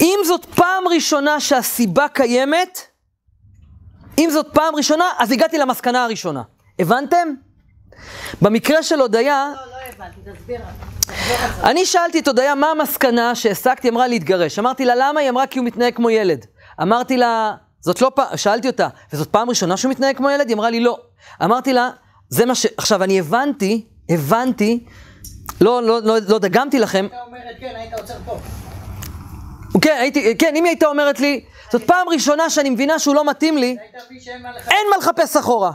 [0.00, 2.80] אם זאת פעם ראשונה שהסיבה קיימת,
[4.18, 6.42] אם זאת פעם ראשונה, אז הגעתי למסקנה הראשונה.
[6.78, 7.28] הבנתם?
[8.42, 10.60] במקרה של הודיה, לא, לא הבנתי, תסביר.
[11.64, 14.58] אני שאלתי את הודיה מה המסקנה שהעסקתי, אמרה להתגרש.
[14.58, 15.20] אמרתי לה, למה?
[15.20, 16.46] היא אמרה, כי הוא מתנהג כמו ילד.
[16.82, 20.48] אמרתי לה, זאת לא פעם, שאלתי אותה, וזאת פעם ראשונה שהוא מתנהג כמו ילד?
[20.48, 20.98] היא אמרה לי, לא.
[21.44, 21.90] אמרתי לה,
[22.28, 22.66] זה מה ש...
[22.76, 24.84] עכשיו, אני הבנתי, הבנתי,
[25.60, 28.38] לא, לא, לא, לא דגמתי לכם, אתה אומר את כן, היית עוצר פה.
[29.80, 33.24] כן, הייתי, כן, אם היא הייתה אומרת לי, זאת פעם ראשונה שאני מבינה שהוא לא
[33.24, 34.28] מתאים לי, היית.
[34.70, 35.72] אין מה לחפש אחורה.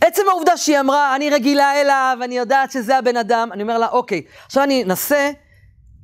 [0.00, 3.88] עצם העובדה שהיא אמרה, אני רגילה אליו, אני יודעת שזה הבן אדם, אני אומר לה,
[3.88, 5.30] אוקיי, עכשיו אני אנסה,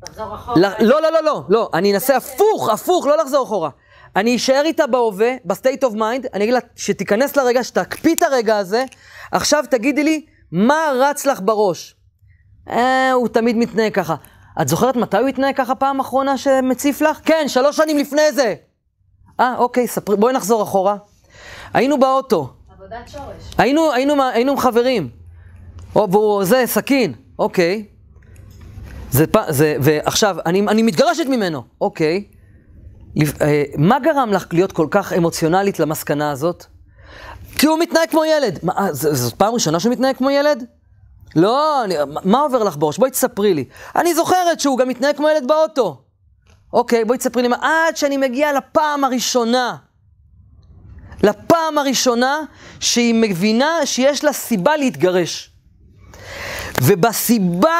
[0.04, 0.60] תחזור אחורה.
[0.60, 3.70] לא, לא, לא, לא, לא, אני אנסה הפוך, הפוך, לא לחזור אחורה.
[4.16, 8.22] אני אשאר איתה בהווה, ב state of mind, אני אגיד לה שתיכנס לרגע, שתקפיא את
[8.22, 8.84] הרגע הזה,
[9.32, 11.94] עכשיו תגידי לי, מה רץ לך בראש?
[12.70, 14.14] אה, הוא תמיד מתנהג ככה.
[14.62, 17.20] את זוכרת מתי הוא התנהג ככה פעם אחרונה שמציף לך?
[17.24, 18.54] כן, שלוש שנים לפני זה.
[19.40, 20.96] אה, אוקיי, ספרי, בואי נחזור אחורה.
[21.74, 23.54] היינו באוטו, עבודת שורש.
[23.58, 25.08] היינו, היינו, היינו חברים.
[25.96, 27.84] או, והוא, זה, סכין, אוקיי.
[29.10, 32.24] זה, זה, ועכשיו, אני, אני מתגרשת ממנו, אוקיי.
[33.40, 36.64] אה, מה גרם לך להיות כל כך אמוציונלית למסקנה הזאת?
[37.58, 38.58] כי הוא מתנהג כמו ילד.
[38.62, 40.64] מה, אה, זאת פעם ראשונה שהוא מתנהג כמו ילד?
[41.36, 42.98] לא, אני, מה- מה עובר לך בראש?
[42.98, 43.64] בואי תספרי לי.
[43.96, 46.02] אני זוכרת שהוא גם מתנהג כמו ילד באוטו.
[46.72, 49.76] אוקיי, בואי תספרי לי מה, עד שאני מגיעה לפעם הראשונה.
[51.22, 52.36] לפעם הראשונה
[52.80, 55.50] שהיא מבינה שיש לה סיבה להתגרש.
[56.82, 57.76] ובסיבה,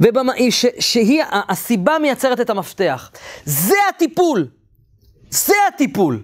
[0.00, 3.10] ובמה, ש, שהיא, הסיבה מייצרת את המפתח.
[3.44, 4.48] זה הטיפול.
[5.30, 6.22] זה הטיפול.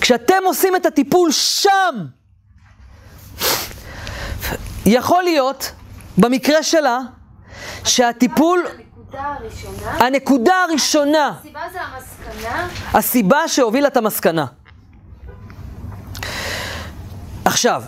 [0.00, 2.06] כשאתם עושים את הטיפול שם,
[4.86, 5.72] יכול להיות,
[6.18, 6.98] במקרה שלה,
[7.84, 14.46] שהטיפול, הנקודה הראשונה, הנקודה הראשונה, הסיבה זה המסקנה, הסיבה שהובילה את המסקנה.
[17.44, 17.82] עכשיו,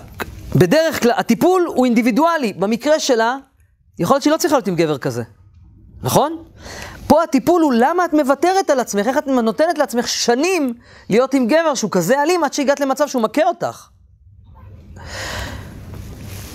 [0.56, 2.52] בדרך כלל, הטיפול הוא אינדיבידואלי.
[2.52, 3.36] במקרה שלה,
[3.98, 5.22] יכול להיות שהיא לא צריכה להיות עם גבר כזה,
[6.02, 6.44] נכון?
[7.06, 10.74] פה הטיפול הוא למה את מוותרת על עצמך, איך את נותנת לעצמך שנים
[11.10, 13.88] להיות עם גבר שהוא כזה אלים עד שהגעת למצב שהוא מכה אותך.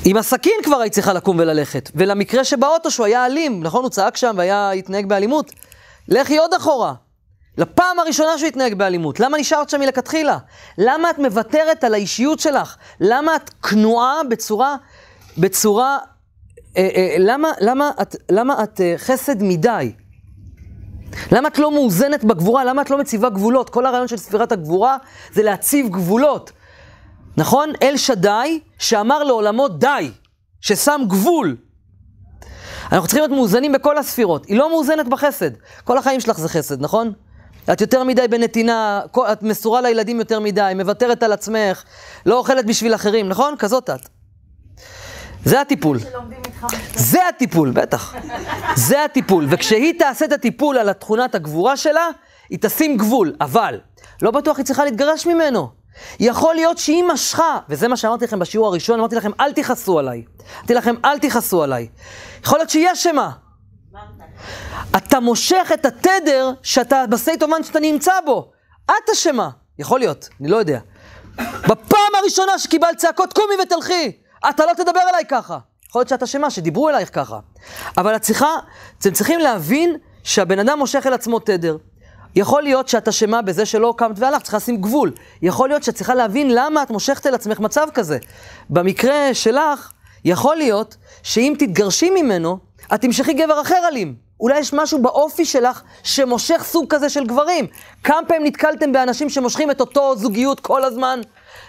[0.05, 1.91] עם הסכין כבר היית צריכה לקום וללכת.
[1.95, 3.83] ולמקרה שבאוטו שהוא היה אלים, נכון?
[3.83, 5.51] הוא צעק שם והיה התנהג באלימות.
[6.07, 6.93] לכי עוד אחורה.
[7.57, 9.19] לפעם הראשונה שהוא התנהג באלימות.
[9.19, 10.37] למה נשארת שם מלכתחילה?
[10.77, 12.75] למה את מוותרת על האישיות שלך?
[12.99, 14.75] למה את כנועה בצורה,
[15.37, 15.97] בצורה,
[17.19, 19.91] למה, למה את, למה את אה, חסד מדי?
[21.31, 22.65] למה את לא מאוזנת בגבורה?
[22.65, 23.69] למה את לא מציבה גבולות?
[23.69, 24.97] כל הרעיון של ספירת הגבורה
[25.33, 26.51] זה להציב גבולות.
[27.37, 27.69] נכון?
[27.81, 30.11] אל שדי, שאמר לעולמו די,
[30.61, 31.57] ששם גבול.
[32.91, 34.45] אנחנו צריכים להיות מאוזנים בכל הספירות.
[34.45, 35.51] היא לא מאוזנת בחסד.
[35.83, 37.13] כל החיים שלך זה חסד, נכון?
[37.73, 39.01] את יותר מדי בנתינה,
[39.31, 41.83] את מסורה לילדים יותר מדי, מוותרת על עצמך,
[42.25, 43.55] לא אוכלת בשביל אחרים, נכון?
[43.59, 44.07] כזאת את.
[45.45, 45.99] זה הטיפול.
[45.99, 46.42] שלומדים.
[46.95, 48.15] זה הטיפול, בטח.
[48.75, 49.47] זה הטיפול.
[49.49, 52.07] וכשהיא תעשה את הטיפול על תכונת הגבורה שלה,
[52.49, 53.35] היא תשים גבול.
[53.41, 53.79] אבל,
[54.21, 55.69] לא בטוח היא צריכה להתגרש ממנו.
[56.19, 60.23] יכול להיות שהיא משכה, וזה מה שאמרתי לכם בשיעור הראשון, אמרתי לכם, אל תכעסו עליי.
[60.57, 61.87] אמרתי לכם, אל תכעסו עליי.
[62.43, 63.31] יכול להיות שהיא אשמה.
[64.97, 68.51] אתה מושך את התדר שאתה, בסייט אומן שאתה נמצא בו.
[68.85, 69.49] את אשמה.
[69.79, 70.79] יכול להיות, אני לא יודע.
[71.67, 74.11] בפעם הראשונה שקיבלת צעקות, קומי ותלכי.
[74.49, 75.57] אתה לא תדבר אליי ככה.
[75.93, 77.39] יכול להיות שאת אשמה, שדיברו אלייך ככה.
[77.97, 78.47] אבל את צריכה,
[78.99, 81.77] אתם צריכים להבין שהבן אדם מושך אל עצמו תדר.
[82.35, 85.11] יכול להיות שאת אשמה בזה שלא קמת והלכת, צריכה לשים גבול.
[85.41, 88.17] יכול להיות שאת צריכה להבין למה את מושכת אל עצמך מצב כזה.
[88.69, 89.91] במקרה שלך,
[90.25, 92.57] יכול להיות שאם תתגרשי ממנו,
[92.93, 94.15] את תמשכי גבר אחר אלים.
[94.39, 97.67] אולי יש משהו באופי שלך שמושך סוג כזה של גברים.
[98.03, 101.19] כמה פעמים נתקלתם באנשים שמושכים את אותו זוגיות כל הזמן?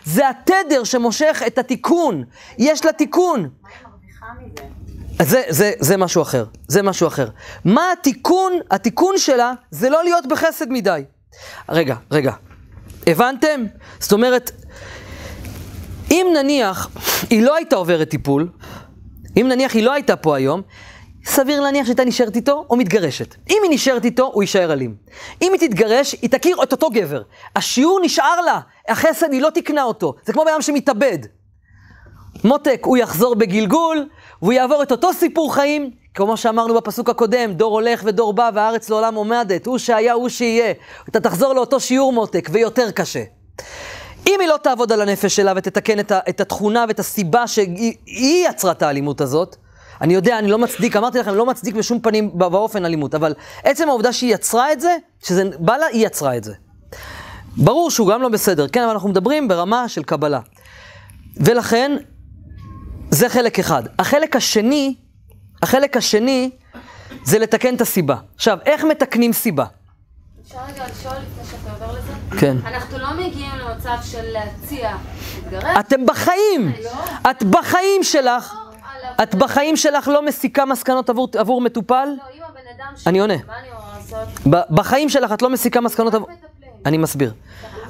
[0.04, 2.24] זה התדר שמושך את התיקון.
[2.58, 3.48] יש לה תיקון.
[5.22, 7.28] זה, זה, זה משהו אחר, זה משהו אחר.
[7.64, 8.52] מה התיקון?
[8.70, 11.04] התיקון שלה זה לא להיות בחסד מדי.
[11.68, 12.32] רגע, רגע,
[13.06, 13.64] הבנתם?
[14.00, 14.50] זאת אומרת,
[16.10, 16.88] אם נניח
[17.30, 18.48] היא לא הייתה עוברת טיפול,
[19.36, 20.62] אם נניח היא לא הייתה פה היום,
[21.24, 23.34] סביר להניח שהייתה נשארת איתו או מתגרשת.
[23.50, 24.94] אם היא נשארת איתו, הוא יישאר אלים.
[25.42, 27.22] אם היא תתגרש, היא תכיר את אותו גבר.
[27.56, 30.14] השיעור נשאר לה, החסד היא לא תקנה אותו.
[30.24, 31.18] זה כמו בן אדם שמתאבד.
[32.44, 34.08] מותק, הוא יחזור בגלגול,
[34.42, 38.90] והוא יעבור את אותו סיפור חיים, כמו שאמרנו בפסוק הקודם, דור הולך ודור בא והארץ
[38.90, 40.72] לעולם עומדת, הוא שהיה, הוא שיהיה.
[41.08, 43.22] אתה תחזור לאותו שיעור מותק, ויותר קשה.
[44.26, 47.94] אם היא לא תעבוד על הנפש שלה ותתקן את, ה, את התכונה ואת הסיבה שהיא
[48.06, 49.56] היא יצרה את האלימות הזאת,
[50.00, 53.88] אני יודע, אני לא מצדיק, אמרתי לכם, לא מצדיק בשום פנים באופן אלימות, אבל עצם
[53.88, 56.54] העובדה שהיא יצרה את זה, שזה בא לה, היא יצרה את זה.
[57.56, 60.40] ברור שהוא גם לא בסדר, כן, אבל אנחנו מדברים ברמה של קבלה.
[61.36, 61.96] ולכן,
[63.14, 63.82] זה חלק אחד.
[63.98, 64.94] החלק השני,
[65.62, 66.50] החלק השני,
[67.24, 68.16] זה לתקן את הסיבה.
[68.34, 69.64] עכשיו, איך מתקנים סיבה?
[70.46, 72.40] אפשר רגע לשאול לפני שאתה עובר לזה?
[72.40, 72.56] כן.
[72.66, 74.96] אנחנו לא מגיעים למצב של להציע
[75.34, 75.76] להתגרש.
[75.80, 77.30] אתם בחיים, לא.
[77.30, 82.08] את בחיים שלך, על את בחיים שלך לא מסיקה מסקנות עבור, עבור מטופל?
[82.18, 83.34] לא, אם הבן אני עונה.
[83.46, 84.68] מה אני אמורה לעשות?
[84.70, 86.28] בחיים שלך את לא מסיקה מסקנות עבור...
[86.86, 87.32] אני מסביר.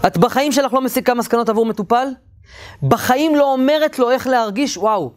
[0.07, 2.09] את בחיים שלך לא מסיקה מסקנות עבור מטופל?
[2.83, 4.77] בחיים לא אומרת לו איך להרגיש?
[4.77, 5.13] וואו.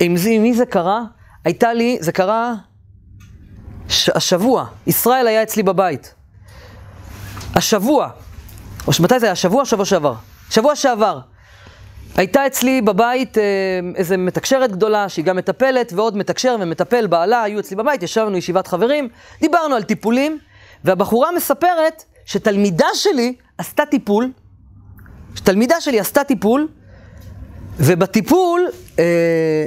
[0.00, 1.02] עם זה- מי זה קרה?
[1.44, 2.54] הייתה לי, זה קרה
[3.88, 4.66] ש- השבוע.
[4.86, 6.14] ישראל היה אצלי בבית.
[7.54, 8.08] השבוע.
[8.86, 9.32] או מתי זה היה?
[9.32, 10.14] השבוע או שבוע שעבר?
[10.50, 11.20] שבוע שעבר.
[12.16, 13.42] הייתה אצלי בבית אה,
[13.96, 18.66] איזה מתקשרת גדולה, שהיא גם מטפלת, ועוד מתקשר ומטפל בעלה, היו אצלי בבית, ישבנו ישיבת
[18.66, 19.08] חברים,
[19.40, 20.38] דיברנו על טיפולים,
[20.84, 24.30] והבחורה מספרת שתלמידה שלי עשתה טיפול,
[25.36, 26.68] שתלמידה שלי עשתה טיפול,
[27.78, 28.68] ובטיפול
[28.98, 29.64] אה,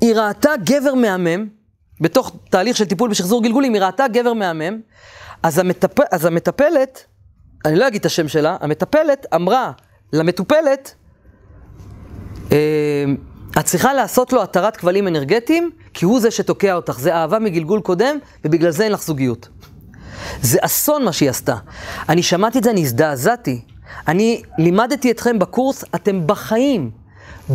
[0.00, 1.48] היא ראתה גבר מהמם,
[2.00, 4.80] בתוך תהליך של טיפול בשחזור גלגולים, היא ראתה גבר מהמם,
[5.42, 6.00] אז, המטפ...
[6.12, 7.04] אז המטפלת,
[7.64, 9.72] אני לא אגיד את השם שלה, המטפלת אמרה
[10.12, 10.94] למטופלת,
[12.52, 13.04] אה,
[13.58, 17.80] את צריכה לעשות לו התרת כבלים אנרגטיים, כי הוא זה שתוקע אותך, זה אהבה מגלגול
[17.80, 19.48] קודם, ובגלל זה אין לך זוגיות.
[20.42, 21.56] זה אסון מה שהיא עשתה.
[22.08, 23.60] אני שמעתי את זה, אני הזדעזעתי.
[24.08, 26.90] אני לימדתי אתכם בקורס, אתם בחיים,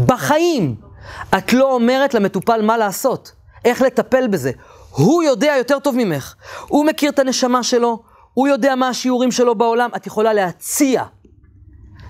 [0.05, 0.75] בחיים,
[1.37, 3.31] את לא אומרת למטופל מה לעשות,
[3.65, 4.51] איך לטפל בזה.
[4.91, 6.35] הוא יודע יותר טוב ממך.
[6.67, 11.03] הוא מכיר את הנשמה שלו, הוא יודע מה השיעורים שלו בעולם, את יכולה להציע.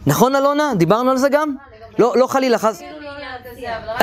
[0.07, 0.73] נכון, אלונה?
[0.77, 1.55] דיברנו על זה גם?
[1.99, 2.82] לא, לא חלילה, חס...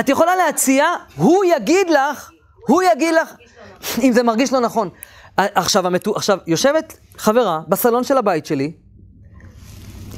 [0.00, 0.84] את יכולה להציע,
[1.16, 2.30] הוא יגיד לך,
[2.68, 3.34] הוא יגיד לך,
[4.02, 4.88] אם זה מרגיש לא נכון.
[5.36, 5.84] עכשיו,
[6.46, 8.72] יושבת חברה בסלון של הבית שלי,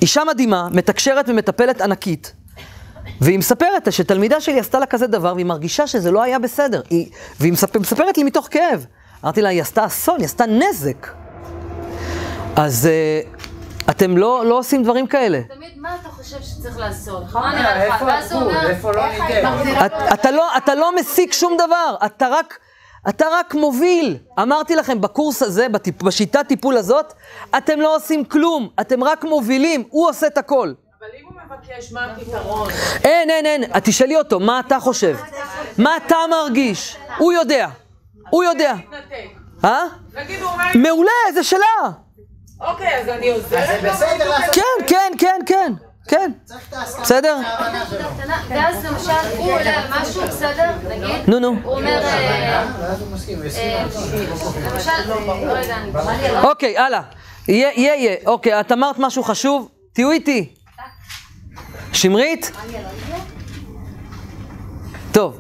[0.02, 2.32] אישה מדהימה, מתקשרת ומטפלת ענקית,
[3.20, 6.82] והיא מספרת שתלמידה שלי עשתה לה כזה דבר, והיא מרגישה שזה לא היה בסדר.
[6.90, 8.86] היא, והיא מספר, מספרת לי מתוך כאב.
[9.24, 11.08] אמרתי לה, היא עשתה אסון, היא עשתה נזק.
[12.56, 15.40] אז uh, אתם לא, לא עושים דברים כאלה.
[15.54, 17.24] תמיד מה אתה חושב שצריך לעשות?
[17.24, 17.94] נכון, מה נראה לך?
[17.94, 18.56] איפה הגבול?
[18.56, 19.08] איפה לא
[19.64, 19.84] ניתן?
[20.12, 22.58] אתה, לא, אתה לא מסיק שום דבר, אתה רק,
[23.08, 24.16] אתה רק מוביל.
[24.42, 27.12] אמרתי לכם, בקורס הזה, בטיפ, בשיטת טיפול הזאת,
[27.56, 30.72] אתם לא עושים כלום, אתם רק מובילים, הוא עושה את הכל.
[31.00, 32.68] אבל אם הוא מבקש, מה הפתרון?
[33.04, 35.16] אין, אין, אין, את תשאלי אותו, מה אתה חושב?
[35.78, 36.96] מה אתה מרגיש?
[37.18, 37.68] הוא יודע,
[38.30, 38.74] הוא יודע.
[39.64, 39.82] אה?
[40.14, 41.58] נגיד הוא אומר, מעולה, זה שלה.
[42.60, 44.54] אוקיי, אז אני עוזרת לו, לעשות...
[44.54, 45.72] כן, כן, כן, כן,
[46.08, 46.32] כן.
[47.02, 47.36] בסדר?
[48.48, 50.70] ואז למשל, הוא עולה על משהו, בסדר?
[50.88, 51.56] נגיד, נו, נו.
[51.62, 52.94] הוא אומר, אה, אה.
[54.72, 54.90] למשל,
[55.48, 55.90] רגע, אני...
[56.42, 57.00] אוקיי, הלאה.
[57.48, 58.16] יהיה, יהיה, יהיה.
[58.26, 60.54] אוקיי, את אמרת משהו חשוב, תהיו איתי.
[61.92, 62.52] שמרית?
[65.12, 65.38] טוב,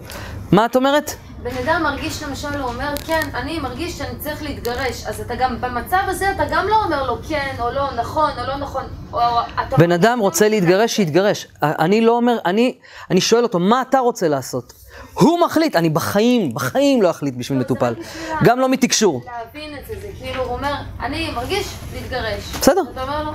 [0.52, 1.14] מה את אומרת?
[1.42, 5.60] בן אדם מרגיש למשל, הוא אומר, כן, אני מרגיש שאני צריך להתגרש, אז אתה גם,
[5.60, 9.18] במצב הזה אתה גם לא אומר לו כן, או לא, נכון, או לא נכון, או
[9.54, 9.76] אתה...
[9.76, 11.46] בן אדם רוצה להתגרש, שיתגרש.
[11.62, 12.78] אני לא אומר, אני,
[13.10, 14.72] אני שואל אותו, מה אתה רוצה לעשות?
[15.14, 17.94] הוא מחליט, אני בחיים, בחיים לא אחליט בשביל מטופל.
[18.44, 19.22] גם לא מתקשור.
[19.24, 22.52] להבין את זה, זה כאילו, הוא אומר, אני מרגיש להתגרש.
[22.60, 22.82] בסדר.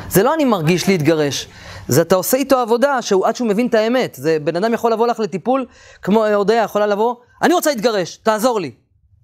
[0.10, 1.48] זה לא אני מרגיש להתגרש.
[1.88, 4.16] זה אתה עושה איתו עבודה עד שהוא מבין את האמת.
[4.16, 5.66] זה בן אדם יכול לבוא לך לטיפול,
[6.02, 8.72] כמו הודיה יכולה לבוא, אני רוצה להתגרש, תעזור לי.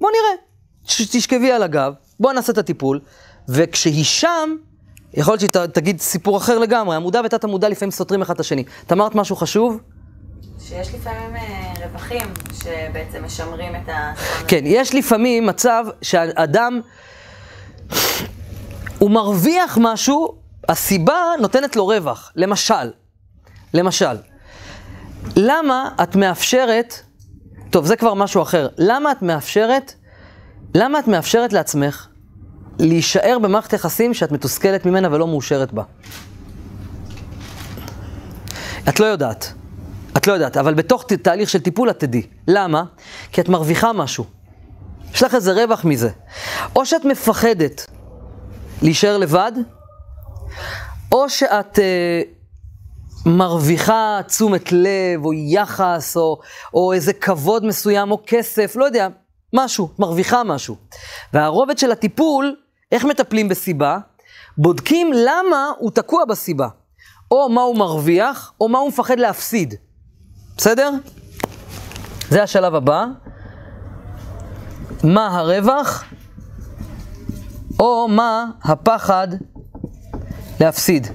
[0.01, 0.49] בוא נראה.
[1.11, 2.99] תשכבי על הגב, בוא נעשה את הטיפול,
[3.49, 4.55] וכשהיא שם,
[5.13, 8.63] יכול להיות שהיא תגיד סיפור אחר לגמרי, המודע ותת המודע לפעמים סותרים אחד את השני.
[8.85, 9.79] את אמרת משהו חשוב?
[10.59, 14.13] שיש לפעמים אה, רווחים שבעצם משמרים את ה...
[14.47, 16.81] כן, יש לפעמים מצב שהאדם,
[18.99, 20.35] הוא מרוויח משהו,
[20.69, 22.31] הסיבה נותנת לו רווח.
[22.35, 22.91] למשל,
[23.73, 24.17] למשל,
[25.35, 27.01] למה את מאפשרת,
[27.69, 29.93] טוב, זה כבר משהו אחר, למה את מאפשרת,
[30.75, 32.07] למה את מאפשרת לעצמך
[32.79, 35.83] להישאר במערכת יחסים שאת מתוסכלת ממנה ולא מאושרת בה?
[38.89, 39.53] את לא יודעת.
[40.17, 42.27] את לא יודעת, אבל בתוך תהליך של טיפול את תדעי.
[42.47, 42.83] למה?
[43.31, 44.25] כי את מרוויחה משהו.
[45.13, 46.09] יש לך איזה רווח מזה.
[46.75, 47.87] או שאת מפחדת
[48.81, 49.51] להישאר לבד,
[51.11, 52.21] או שאת אה,
[53.25, 56.39] מרוויחה תשומת לב, או יחס, או,
[56.73, 59.07] או איזה כבוד מסוים, או כסף, לא יודע,
[59.53, 60.75] משהו, מרוויחה משהו.
[61.33, 62.55] והרובד של הטיפול,
[62.91, 63.97] איך מטפלים בסיבה?
[64.57, 66.67] בודקים למה הוא תקוע בסיבה.
[67.31, 69.73] או מה הוא מרוויח, או מה הוא מפחד להפסיד.
[70.57, 70.91] בסדר?
[72.29, 73.05] זה השלב הבא.
[75.03, 76.03] מה הרווח,
[77.79, 79.27] או מה הפחד
[80.59, 81.07] להפסיד.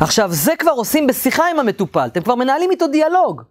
[0.00, 3.42] עכשיו, זה כבר עושים בשיחה עם המטופל, אתם כבר מנהלים איתו דיאלוג.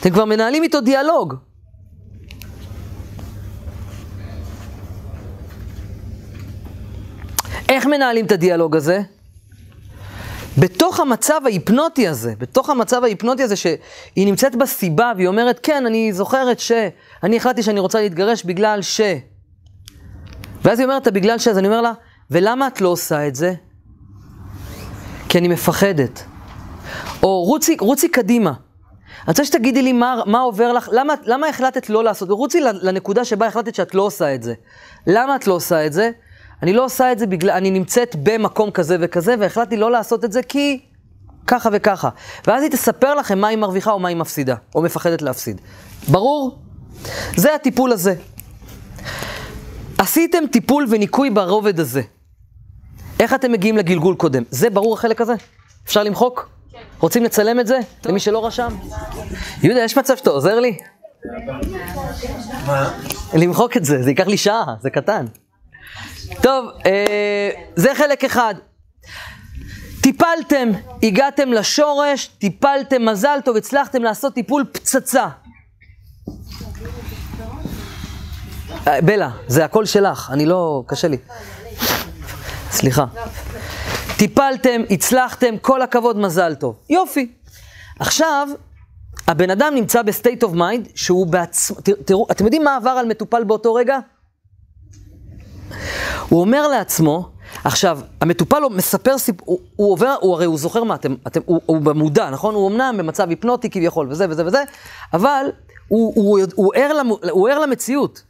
[0.00, 1.34] אתם כבר מנהלים איתו דיאלוג.
[7.68, 9.00] איך מנהלים את הדיאלוג הזה?
[10.58, 13.76] בתוך המצב ההיפנוטי הזה, בתוך המצב ההיפנוטי הזה שהיא
[14.26, 19.00] נמצאת בסיבה והיא אומרת, כן, אני זוכרת שאני החלטתי שאני רוצה להתגרש בגלל ש...
[20.62, 21.48] ואז היא אומרת, בגלל ש...
[21.48, 21.92] אז אני אומר לה,
[22.30, 23.54] ולמה את לא עושה את זה?
[25.34, 26.24] כי אני מפחדת.
[27.22, 28.50] או רוצי, רוצי קדימה.
[28.50, 28.56] אני
[29.26, 32.30] רוצה שתגידי לי מה, מה עובר לך, למה, למה החלטת לא לעשות?
[32.30, 34.54] רוצי לנקודה שבה החלטת שאת לא עושה את זה.
[35.06, 36.10] למה את לא עושה את זה?
[36.62, 40.32] אני לא עושה את זה בגלל, אני נמצאת במקום כזה וכזה, והחלטתי לא לעשות את
[40.32, 40.80] זה כי
[41.46, 42.08] ככה וככה.
[42.46, 45.60] ואז היא תספר לכם מה היא מרוויחה או מה היא מפסידה, או מפחדת להפסיד.
[46.08, 46.58] ברור?
[47.36, 48.14] זה הטיפול הזה.
[49.98, 52.02] עשיתם טיפול וניקוי ברובד הזה.
[53.20, 54.42] איך אתם מגיעים לגלגול קודם?
[54.50, 55.34] זה ברור החלק הזה?
[55.86, 56.48] אפשר למחוק?
[56.72, 56.78] כן.
[57.00, 57.78] רוצים לצלם את זה?
[58.00, 58.10] טוב.
[58.10, 58.76] למי שלא רשם?
[59.62, 60.78] יהודה, יש מצב שאתה עוזר לי?
[62.66, 62.98] מה?
[63.34, 65.26] למחוק את זה, זה ייקח לי שעה, זה קטן.
[66.42, 68.54] טוב, אה, זה חלק אחד.
[70.02, 70.68] טיפלתם,
[71.02, 75.28] הגעתם לשורש, טיפלתם, מזל טוב, הצלחתם לעשות טיפול פצצה.
[78.88, 81.16] אה, בלה, זה הכל שלך, אני לא, קשה לי.
[82.74, 83.04] סליחה.
[84.16, 86.76] טיפלתם, הצלחתם, כל הכבוד, מזל טוב.
[86.90, 87.32] יופי.
[87.98, 88.48] עכשיו,
[89.28, 93.06] הבן אדם נמצא ב state of mind שהוא בעצמו, תראו, אתם יודעים מה עבר על
[93.06, 93.98] מטופל באותו רגע?
[96.28, 97.28] הוא אומר לעצמו,
[97.64, 101.40] עכשיו, המטופל הוא מספר סיפור, הוא, הוא עובר, הוא הרי הוא זוכר מה, אתם, אתם,
[101.44, 102.54] הוא, הוא במודע, נכון?
[102.54, 104.62] הוא אמנם במצב היפנוטי כביכול, וזה וזה וזה,
[105.12, 105.46] אבל
[105.88, 108.22] הוא, הוא, הוא, הוא, ער, למ, הוא ער למציאות.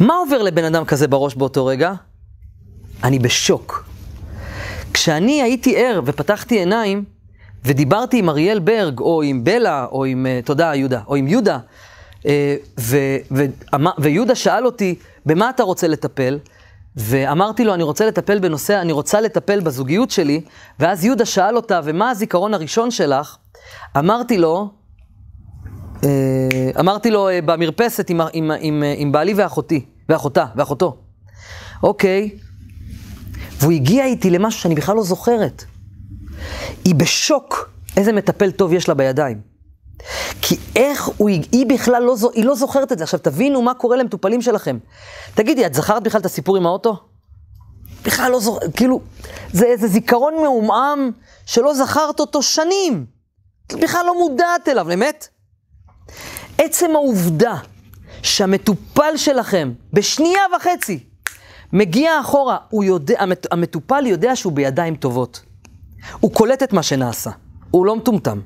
[0.00, 1.92] מה עובר לבן אדם כזה בראש באותו רגע?
[3.04, 3.84] אני בשוק.
[4.94, 7.04] כשאני הייתי ער ופתחתי עיניים,
[7.64, 11.58] ודיברתי עם אריאל ברג, או עם בלה, או עם, uh, תודה יהודה, או עם יהודה,
[12.22, 12.26] uh,
[12.80, 12.96] ו,
[13.32, 13.44] ו,
[13.98, 14.94] ויהודה שאל אותי,
[15.26, 16.38] במה אתה רוצה לטפל?
[16.96, 20.40] ואמרתי לו, אני רוצה לטפל בנושא, אני רוצה לטפל בזוגיות שלי,
[20.80, 23.36] ואז יהודה שאל אותה, ומה הזיכרון הראשון שלך?
[23.98, 24.70] אמרתי לו,
[26.04, 26.08] אה,
[26.80, 30.96] אמרתי לו במרפסת עם, עם, עם, עם בעלי ואחותי, ואחותה, ואחותו.
[31.82, 32.30] אוקיי,
[33.58, 35.64] והוא הגיע איתי למשהו שאני בכלל לא זוכרת.
[36.84, 39.40] היא בשוק איזה מטפל טוב יש לה בידיים.
[40.42, 43.04] כי איך הוא, היא בכלל לא, היא לא זוכרת את זה.
[43.04, 44.78] עכשיו תבינו מה קורה למטופלים שלכם.
[45.34, 46.96] תגידי, את זכרת בכלל את הסיפור עם האוטו?
[48.02, 49.00] בכלל לא זוכרת, כאילו,
[49.52, 51.10] זה איזה זיכרון מעומעם
[51.46, 53.06] שלא זכרת אותו שנים.
[53.72, 55.28] בכלל לא מודעת אליו, באמת?
[56.58, 57.56] עצם העובדה
[58.22, 61.07] שהמטופל שלכם בשנייה וחצי
[61.72, 65.40] מגיע אחורה, הוא יודע, המטופל יודע שהוא בידיים טובות.
[66.20, 67.30] הוא קולט את מה שנעשה,
[67.70, 68.40] הוא לא מטומטם.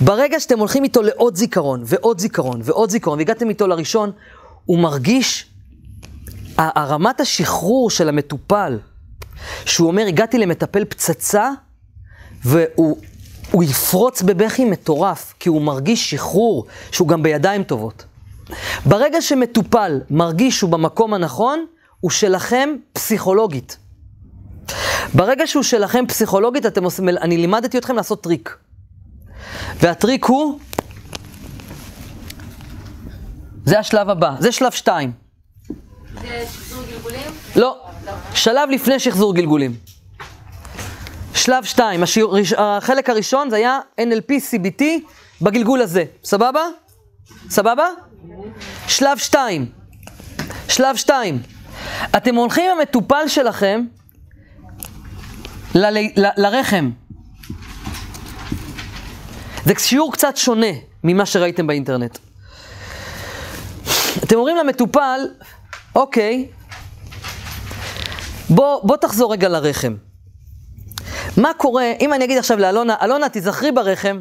[0.00, 4.12] ברגע שאתם הולכים איתו לעוד זיכרון, ועוד זיכרון, ועוד זיכרון, והגעתם איתו לראשון,
[4.64, 5.50] הוא מרגיש,
[6.56, 8.78] הרמת השחרור של המטופל,
[9.64, 11.50] שהוא אומר, הגעתי למטפל פצצה,
[12.44, 18.04] והוא יפרוץ בבכי מטורף, כי הוא מרגיש שחרור, שהוא גם בידיים טובות.
[18.86, 21.66] ברגע שמטופל מרגיש שהוא במקום הנכון,
[22.00, 23.76] הוא שלכם פסיכולוגית.
[25.14, 28.56] ברגע שהוא שלכם פסיכולוגית, אתם עושים, אני לימדתי אתכם לעשות טריק.
[29.76, 30.58] והטריק הוא,
[33.64, 35.12] זה השלב הבא, זה שלב שתיים.
[36.22, 37.30] זה שחזור גלגולים?
[37.56, 37.86] לא,
[38.34, 39.76] שלב לפני שחזור גלגולים.
[41.34, 44.82] שלב שתיים, השיעור, החלק הראשון זה היה NLP CBT
[45.42, 46.62] בגלגול הזה, סבבה?
[47.50, 47.86] סבבה?
[48.88, 49.66] שלב שתיים,
[50.68, 51.42] שלב שתיים,
[52.16, 53.84] אתם הולכים עם המטופל שלכם
[55.74, 56.90] ל- ל- לרחם.
[59.64, 60.66] זה שיעור קצת שונה
[61.04, 62.18] ממה שראיתם באינטרנט.
[64.24, 65.20] אתם אומרים למטופל,
[65.94, 66.48] אוקיי,
[68.50, 69.94] בוא, בוא תחזור רגע לרחם.
[71.36, 74.20] מה קורה, אם אני אגיד עכשיו לאלונה, אלונה, תיזכרי ברחם,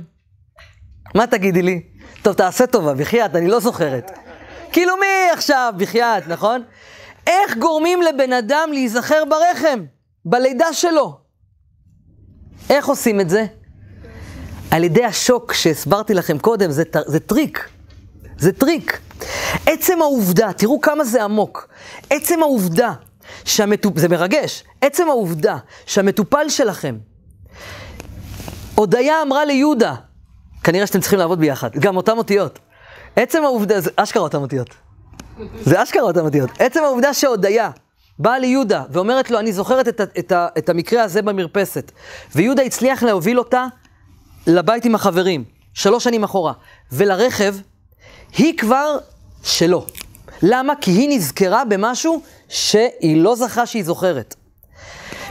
[1.16, 1.82] מה תגידי לי?
[2.24, 4.12] טוב, תעשה טובה, בחייאת, אני לא זוכרת.
[4.72, 6.64] כאילו מי עכשיו, בחייאת, נכון?
[7.28, 9.84] איך גורמים לבן אדם להיזכר ברחם,
[10.26, 11.18] בלידה שלו?
[12.70, 13.46] איך עושים את זה?
[14.72, 17.70] על ידי השוק שהסברתי לכם קודם, זה, זה טריק.
[18.38, 19.00] זה טריק.
[19.66, 21.68] עצם העובדה, תראו כמה זה עמוק.
[22.10, 22.94] עצם העובדה
[23.46, 26.98] שהמטופל, זה מרגש, עצם העובדה שהמטופל שלכם,
[28.76, 29.96] הודיה אמרה ליהודה,
[30.64, 32.60] כנראה שאתם צריכים לעבוד ביחד, גם אותם אותיות.
[33.16, 34.70] עצם העובדה, זה אשכרה אותם אותיות.
[35.62, 36.50] זה אשכרה אותם אותיות.
[36.60, 37.70] עצם העובדה שהודיה
[38.20, 41.92] באה ליהודה ואומרת לו, אני זוכרת את, את, את, את המקרה הזה במרפסת,
[42.36, 43.66] ויהודה הצליח להוביל אותה
[44.48, 45.44] לבית עם החברים,
[45.74, 46.54] שלוש שנים אחורה,
[46.92, 47.56] ולרכב,
[48.38, 48.98] היא כבר
[49.44, 49.86] שלו.
[50.42, 50.74] למה?
[50.82, 54.36] כי היא נזכרה במשהו שהיא לא זכרה שהיא זוכרת.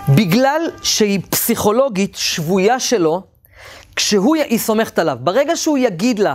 [0.09, 3.23] בגלל שהיא פסיכולוגית שבויה שלו,
[3.97, 5.19] כשהוא, היא סומכת עליו.
[5.21, 6.35] ברגע שהוא יגיד לה,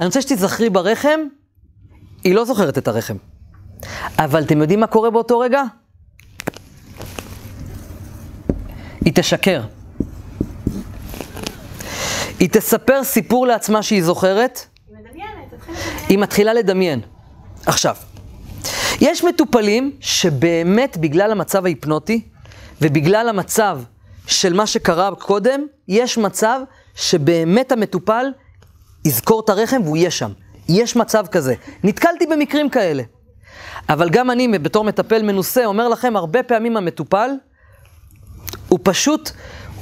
[0.00, 1.20] אני רוצה שתזכרי ברחם,
[2.24, 3.16] היא לא זוכרת את הרחם.
[4.18, 5.62] אבל אתם יודעים מה קורה באותו רגע?
[9.04, 9.62] היא תשקר.
[12.38, 15.22] היא תספר סיפור לעצמה שהיא זוכרת, היא.
[16.08, 17.00] היא מתחילה לדמיין.
[17.66, 17.96] עכשיו,
[19.00, 22.28] יש מטופלים שבאמת בגלל המצב ההיפנוטי
[22.82, 23.80] ובגלל המצב
[24.26, 26.60] של מה שקרה קודם, יש מצב
[26.96, 28.26] שבאמת המטופל
[29.04, 30.32] יזכור את הרחם והוא יהיה שם.
[30.68, 31.54] יש מצב כזה.
[31.84, 33.02] נתקלתי במקרים כאלה.
[33.88, 37.30] אבל גם אני, בתור מטפל מנוסה, אומר לכם, הרבה פעמים המטופל,
[38.68, 39.30] הוא פשוט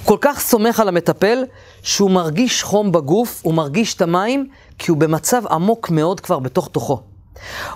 [0.05, 1.45] כל כך סומך על המטפל,
[1.83, 4.49] שהוא מרגיש חום בגוף, הוא מרגיש את המים,
[4.79, 7.03] כי הוא במצב עמוק מאוד כבר בתוך תוכו.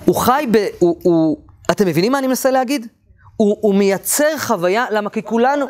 [0.04, 0.66] הוא חי ב...
[0.78, 1.38] הוא, הוא,
[1.70, 2.86] אתם מבינים מה אני מנסה להגיד?
[3.36, 5.10] הוא, הוא מייצר חוויה, למה?
[5.10, 5.66] כי כולנו...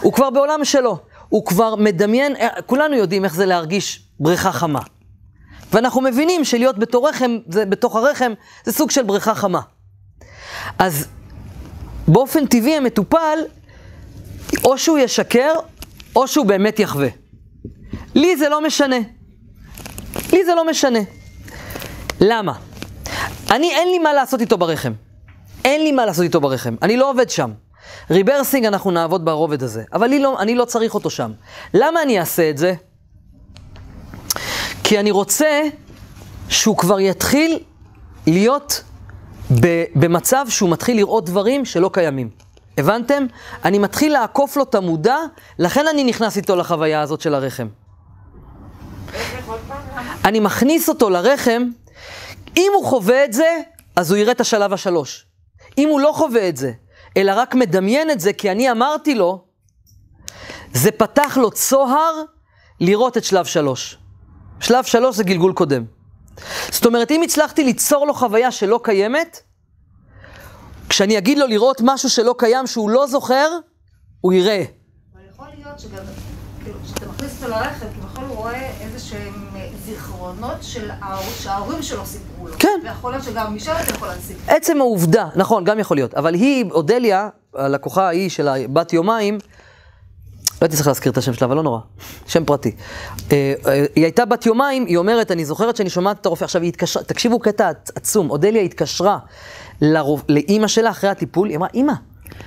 [0.00, 0.98] הוא כבר בעולם שלו.
[1.28, 4.80] הוא כבר מדמיין, אה, כולנו יודעים איך זה להרגיש בריכה חמה.
[5.72, 8.32] ואנחנו מבינים שלהיות בתוך רחם, זה, בתוך הרחם,
[8.64, 9.60] זה סוג של בריכה חמה.
[10.78, 11.08] אז
[12.08, 13.38] באופן טבעי המטופל,
[14.64, 15.52] או שהוא ישקר,
[16.16, 17.08] או שהוא באמת יחווה.
[18.14, 18.98] לי זה לא משנה.
[20.32, 20.98] לי זה לא משנה.
[22.20, 22.52] למה?
[23.50, 24.92] אני, אין לי מה לעשות איתו ברחם.
[25.64, 26.74] אין לי מה לעשות איתו ברחם.
[26.82, 27.50] אני לא עובד שם.
[28.10, 31.32] ריברסינג אנחנו נעבוד ברובד הזה, אבל לא, אני לא צריך אותו שם.
[31.74, 32.74] למה אני אעשה את זה?
[34.84, 35.62] כי אני רוצה
[36.48, 37.58] שהוא כבר יתחיל
[38.26, 38.82] להיות
[39.60, 42.30] ב, במצב שהוא מתחיל לראות דברים שלא קיימים.
[42.78, 43.26] הבנתם?
[43.64, 45.16] אני מתחיל לעקוף לו את המודע,
[45.58, 47.68] לכן אני נכנס איתו לחוויה הזאת של הרחם.
[50.24, 51.62] אני מכניס אותו לרחם,
[52.56, 53.58] אם הוא חווה את זה,
[53.96, 55.26] אז הוא יראה את השלב השלוש.
[55.78, 56.72] אם הוא לא חווה את זה,
[57.18, 59.44] אלא רק מדמיין את זה, כי אני אמרתי לו,
[60.72, 62.22] זה פתח לו צוהר
[62.80, 63.98] לראות את שלב שלוש.
[64.60, 65.84] שלב שלוש זה גלגול קודם.
[66.70, 69.42] זאת אומרת, אם הצלחתי ליצור לו חוויה שלא קיימת,
[70.88, 73.48] כשאני אגיד לו לראות משהו שלא קיים, שהוא לא זוכר,
[74.20, 74.62] הוא יראה.
[75.14, 76.04] אבל יכול להיות שגם,
[76.64, 79.47] כאילו, כשאתה מכניס אותו לרכב, כביכול הוא רואה איזה שהם
[79.88, 82.54] זיכרונות של ההור- שההורים שלו סיפרו לו.
[82.58, 82.80] כן.
[82.84, 84.36] ויכול להיות שגם משם אתה יכול להסיק.
[84.46, 90.66] עצם העובדה, נכון, גם יכול להיות, אבל היא, אודליה, הלקוחה ההיא של הבת יומיים, לא
[90.66, 91.80] הייתי צריך להזכיר את השם שלה, אבל לא נורא,
[92.26, 92.74] שם פרטי.
[93.32, 96.62] אה, אה, היא הייתה בת יומיים, היא אומרת, אני זוכרת שאני שומעת את הרופא, עכשיו
[96.62, 99.18] היא התקשרה, תקשיבו קטע עצום, אודליה התקשרה
[99.80, 101.92] לרופ, לאימא שלה אחרי הטיפול, היא אמרה, אימא,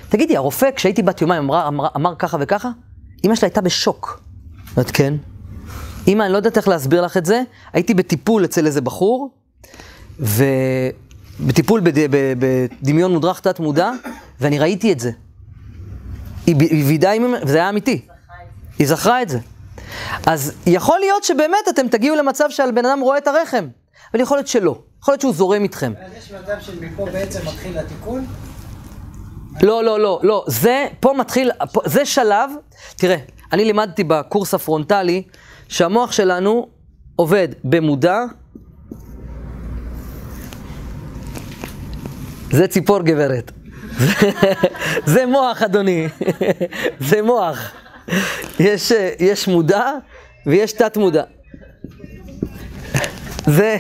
[0.09, 2.69] תגידי, הרופא, כשהייתי בת יומיים, אמרה, אמר, אמר ככה וככה?
[3.23, 4.21] אימא שלה הייתה בשוק.
[4.77, 5.13] אומרת, כן.
[6.07, 7.41] אימא, אני לא יודעת איך להסביר לך את זה,
[7.73, 9.29] הייתי בטיפול אצל איזה בחור,
[10.19, 11.93] ובטיפול בד...
[12.39, 13.91] בדמיון מודרך תת מודע,
[14.41, 15.11] ואני ראיתי את זה.
[16.47, 17.33] היא, ב- היא וידאה עם...
[17.45, 18.01] וזה היה אמיתי.
[18.79, 19.39] היא זכרה את זה.
[20.25, 23.67] אז יכול להיות שבאמת אתם תגיעו למצב שהבן אדם רואה את הרחם,
[24.13, 24.79] אבל יכול להיות שלא.
[25.01, 25.93] יכול להיות שהוא זורם איתכם.
[26.05, 28.25] אז יש מצב שמפה בעצם מתחיל התיקון?
[29.61, 30.43] לא, לא, לא, לא.
[30.47, 32.49] זה, פה מתחיל, פה, זה שלב,
[32.95, 33.17] תראה,
[33.53, 35.23] אני לימדתי בקורס הפרונטלי
[35.71, 36.67] שהמוח שלנו
[37.15, 38.19] עובד במודע.
[42.51, 43.51] זה ציפור גברת.
[45.13, 46.07] זה מוח, אדוני.
[47.09, 47.71] זה מוח.
[48.59, 49.91] יש, יש מודע
[50.45, 51.23] ויש תת מודע.
[53.47, 53.77] זה,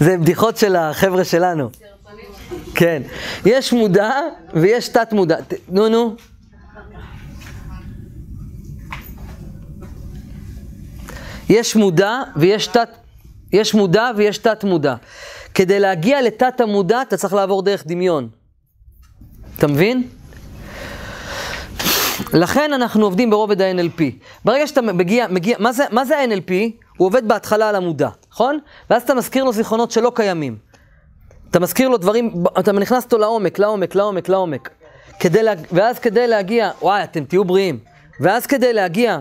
[0.00, 1.70] זה בדיחות של החבר'ה שלנו.
[2.74, 3.02] כן.
[3.46, 4.10] יש מודע
[4.54, 5.36] ויש תת מודע.
[5.40, 6.16] ת- נו, נו.
[11.48, 12.88] יש מודע ויש תת...
[13.52, 14.94] יש מודע ויש תת מודע.
[15.54, 18.28] כדי להגיע לתת המודע, אתה צריך לעבור דרך דמיון.
[19.56, 20.08] אתה מבין?
[22.32, 24.02] לכן אנחנו עובדים ברובד ה-NLP.
[24.44, 26.52] ברגע שאתה מגיע, מגיע, מה זה, מה זה ה-NLP?
[26.96, 28.58] הוא עובד בהתחלה על המודע, נכון?
[28.90, 30.56] ואז אתה מזכיר לו זיכרונות שלא קיימים.
[31.50, 34.70] אתה מזכיר לו דברים, אתה נכנס אותו לעומק, לעומק, לעומק, לעומק.
[35.20, 37.78] כדי לה, ואז כדי להגיע, וואי, אתם תהיו בריאים.
[38.20, 39.18] ואז כדי להגיע,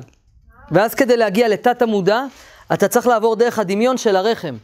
[0.73, 2.23] ואז כדי להגיע לתת המודע,
[2.73, 4.55] אתה צריך לעבור דרך הדמיון של הרחם.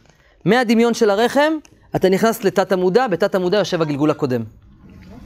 [0.44, 1.52] מהדמיון של הרחם,
[1.96, 4.42] אתה נכנס לתת המודע, בתת המודע יושב הגלגול הקודם.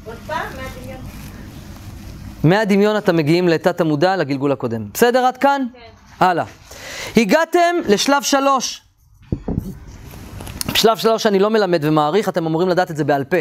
[0.05, 1.01] עוד פעם, מהדמיון.
[2.45, 4.89] מהדמיון אתם מגיעים לתת המודע, לגלגול הקודם.
[4.95, 5.67] בסדר עד כאן?
[5.73, 6.25] כן.
[6.25, 6.45] הלאה.
[7.17, 8.83] הגעתם לשלב שלוש.
[10.75, 13.37] שלב שלוש אני לא מלמד ומעריך, אתם אמורים לדעת את זה בעל פה.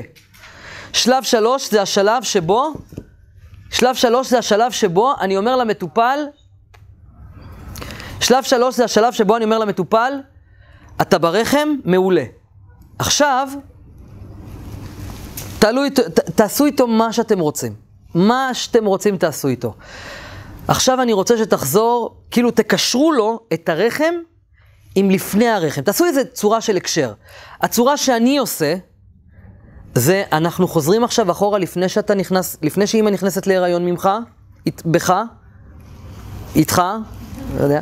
[0.94, 2.74] שלב שלוש זה השלב שבו,
[3.72, 6.20] שלב שלוש זה השלב שבו אני אומר למטופל,
[8.24, 10.14] שלב שלוש זה השלב שבו אני אומר למטופל,
[11.02, 12.24] אתה ברחם, מעולה.
[13.00, 13.50] עכשיו,
[15.60, 17.74] תעלו איתו, ת, תעשו איתו מה שאתם רוצים.
[18.16, 19.74] מה שאתם רוצים תעשו איתו.
[20.68, 24.14] עכשיו אני רוצה שתחזור, כאילו תקשרו לו את הרחם
[24.96, 25.82] עם לפני הרחם.
[25.82, 27.14] תעשו איזה צורה של הקשר.
[27.62, 28.76] הצורה שאני עושה,
[29.96, 34.10] זה, אנחנו חוזרים עכשיו אחורה לפני שאתה נכנס, לפני שאימא נכנסת להיריון ממך,
[34.86, 35.14] בך,
[36.56, 36.82] איתך,
[37.58, 37.82] לא יודע.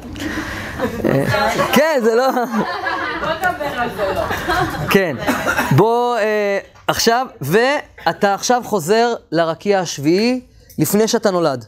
[1.06, 1.26] אה,
[1.74, 2.28] כן, זה לא...
[2.28, 4.22] לא נדבר על זה, לא.
[4.90, 5.16] כן.
[5.76, 10.42] בוא, אה, עכשיו, ואתה עכשיו חוזר לרקיע השביעי
[10.80, 11.66] לפני שאתה נולד.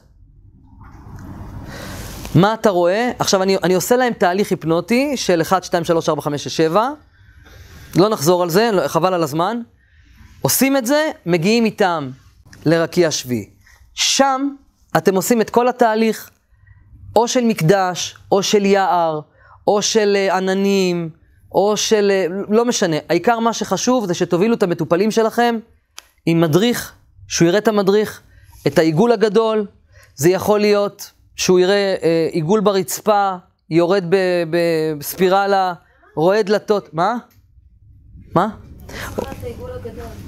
[2.36, 3.12] מה אתה רואה?
[3.20, 6.90] עכשיו, אני, אני עושה להם תהליך היפנוטי של 1, 2, 3, 4, 5, 6, 7.
[7.96, 9.58] לא נחזור על זה, לא- חבל על הזמן.
[10.42, 12.10] עושים את זה, מגיעים איתם
[12.66, 13.50] לרקיע השביעי.
[13.94, 14.50] שם
[14.98, 16.30] אתם עושים את כל התהליך,
[17.16, 19.20] או של מקדש, או של יער,
[19.68, 21.10] או של אה, עננים,
[21.52, 22.12] או של...
[22.12, 22.98] אה, לא משנה.
[23.10, 25.56] העיקר מה שחשוב זה שתובילו את המטופלים שלכם
[26.26, 26.94] עם מדריך,
[27.28, 28.22] שהוא יראה את המדריך,
[28.68, 29.66] את העיגול הגדול.
[30.16, 33.36] זה יכול להיות שהוא יראה אה, עיגול ברצפה,
[33.70, 34.04] יורד
[34.50, 35.74] בספירלה,
[36.16, 36.94] רואה דלתות.
[36.94, 37.16] מה?
[38.36, 38.48] מה?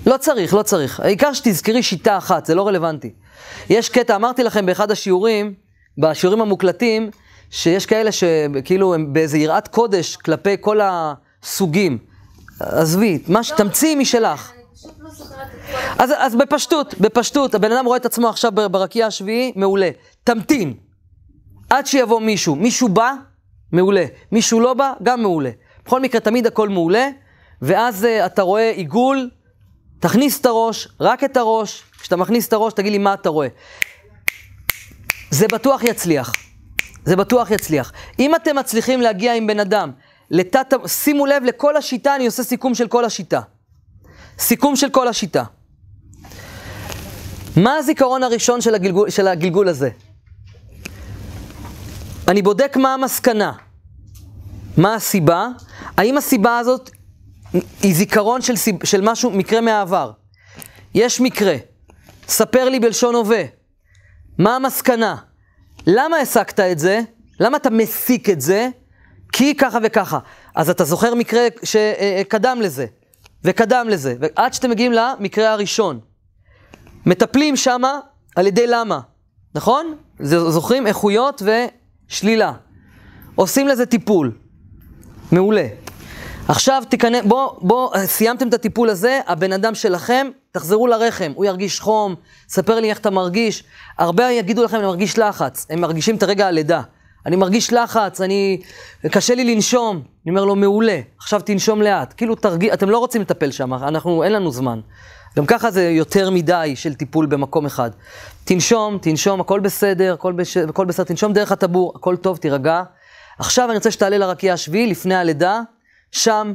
[0.05, 0.99] לא צריך, לא צריך.
[0.99, 3.13] העיקר שתזכרי שיטה אחת, זה לא רלוונטי.
[3.69, 5.53] יש קטע, אמרתי לכם באחד השיעורים,
[5.97, 7.09] בשיעורים המוקלטים,
[7.49, 11.97] שיש כאלה שכאילו הם באיזה יראת קודש כלפי כל הסוגים.
[12.59, 13.51] עזבי, מה ש...
[13.51, 14.51] תמציאי משלך.
[14.99, 15.09] לא.
[15.99, 19.89] אז, אז בפשטות, בפשטות, הבן אדם רואה את עצמו עכשיו בר- ברקיע השביעי, מעולה.
[20.23, 20.73] תמתין.
[21.69, 22.55] עד שיבוא מישהו.
[22.55, 23.13] מישהו בא,
[23.71, 24.05] מעולה.
[24.31, 25.49] מישהו לא בא, גם מעולה.
[25.85, 27.09] בכל מקרה, תמיד הכל מעולה,
[27.61, 29.29] ואז uh, אתה רואה עיגול,
[29.99, 31.83] תכניס את הראש, רק את הראש.
[31.99, 33.47] כשאתה מכניס את הראש, תגיד לי מה אתה רואה.
[35.35, 36.33] זה בטוח יצליח.
[37.05, 37.91] זה בטוח יצליח.
[38.19, 39.91] אם אתם מצליחים להגיע עם בן אדם
[40.31, 40.73] לתת...
[40.87, 43.41] שימו לב לכל השיטה, אני עושה סיכום של כל השיטה.
[44.39, 45.43] סיכום של כל השיטה.
[47.57, 49.89] מה הזיכרון הראשון של הגלגול, של הגלגול הזה?
[52.27, 53.51] אני בודק מה המסקנה.
[54.77, 55.47] מה הסיבה?
[55.97, 56.89] האם הסיבה הזאת
[57.81, 60.11] היא זיכרון של, סיב, של משהו, מקרה מהעבר?
[60.93, 61.55] יש מקרה,
[62.27, 63.64] ספר לי בלשון הווה.
[64.37, 65.15] מה המסקנה?
[65.87, 67.01] למה הסקת את זה?
[67.39, 68.69] למה אתה מסיק את זה?
[69.31, 70.19] כי ככה וככה.
[70.55, 72.85] אז אתה זוכר מקרה שקדם לזה,
[73.43, 75.99] וקדם לזה, ועד שאתם מגיעים למקרה הראשון.
[77.05, 77.99] מטפלים שמה
[78.35, 78.99] על ידי למה,
[79.55, 79.95] נכון?
[80.19, 80.87] זוכרים?
[80.87, 81.41] איכויות
[82.09, 82.53] ושלילה.
[83.35, 84.31] עושים לזה טיפול.
[85.31, 85.67] מעולה.
[86.47, 91.79] עכשיו תיכנס, בוא, בוא, סיימתם את הטיפול הזה, הבן אדם שלכם, תחזרו לרחם, הוא ירגיש
[91.79, 92.15] חום,
[92.49, 93.63] ספר לי איך אתה מרגיש.
[93.97, 96.81] הרבה יגידו לכם, אני מרגיש לחץ, הם מרגישים את הרגע הלידה.
[97.25, 98.61] אני מרגיש לחץ, אני,
[99.11, 99.95] קשה לי לנשום.
[99.95, 102.13] אני אומר לו, מעולה, עכשיו תנשום לאט.
[102.17, 104.79] כאילו, תרגיע, אתם לא רוצים לטפל שם, אנחנו, אין לנו זמן.
[105.37, 107.89] גם ככה זה יותר מדי של טיפול במקום אחד.
[108.43, 110.57] תנשום, תנשום, הכל בסדר, הכל, בש...
[110.57, 112.83] הכל בסדר, תנשום דרך הטבור, הכל טוב, תירגע.
[113.39, 115.61] עכשיו אני רוצה שתעלה לרקיע השביעי, לפני הלידה,
[116.15, 116.53] שם,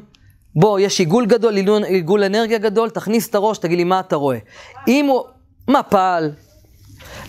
[0.54, 4.38] בוא, יש עיגול גדול, עיגול, אנרגיה גדול, תכניס את הראש, תגיד לי מה אתה רואה.
[4.88, 5.24] אם הוא,
[5.68, 6.30] מפל,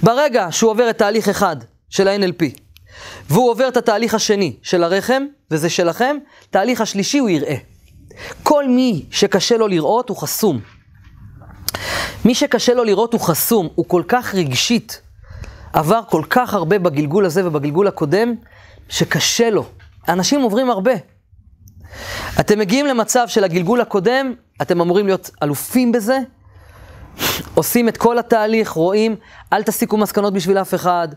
[0.03, 1.55] ברגע שהוא עובר את תהליך אחד
[1.89, 2.59] של ה-NLP,
[3.29, 6.17] והוא עובר את התהליך השני של הרחם, וזה שלכם,
[6.49, 7.55] תהליך השלישי הוא יראה.
[8.43, 10.59] כל מי שקשה לו לראות הוא חסום.
[12.25, 15.01] מי שקשה לו לראות הוא חסום, הוא כל כך רגשית,
[15.73, 18.35] עבר כל כך הרבה בגלגול הזה ובגלגול הקודם,
[18.89, 19.65] שקשה לו.
[20.07, 20.91] אנשים עוברים הרבה.
[22.39, 26.19] אתם מגיעים למצב של הגלגול הקודם, אתם אמורים להיות אלופים בזה,
[27.53, 29.15] עושים את כל התהליך, רואים,
[29.53, 31.07] אל תסיקו מסקנות בשביל אף אחד,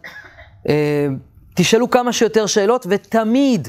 [0.68, 1.07] אה,
[1.55, 3.68] תשאלו כמה שיותר שאלות, ותמיד,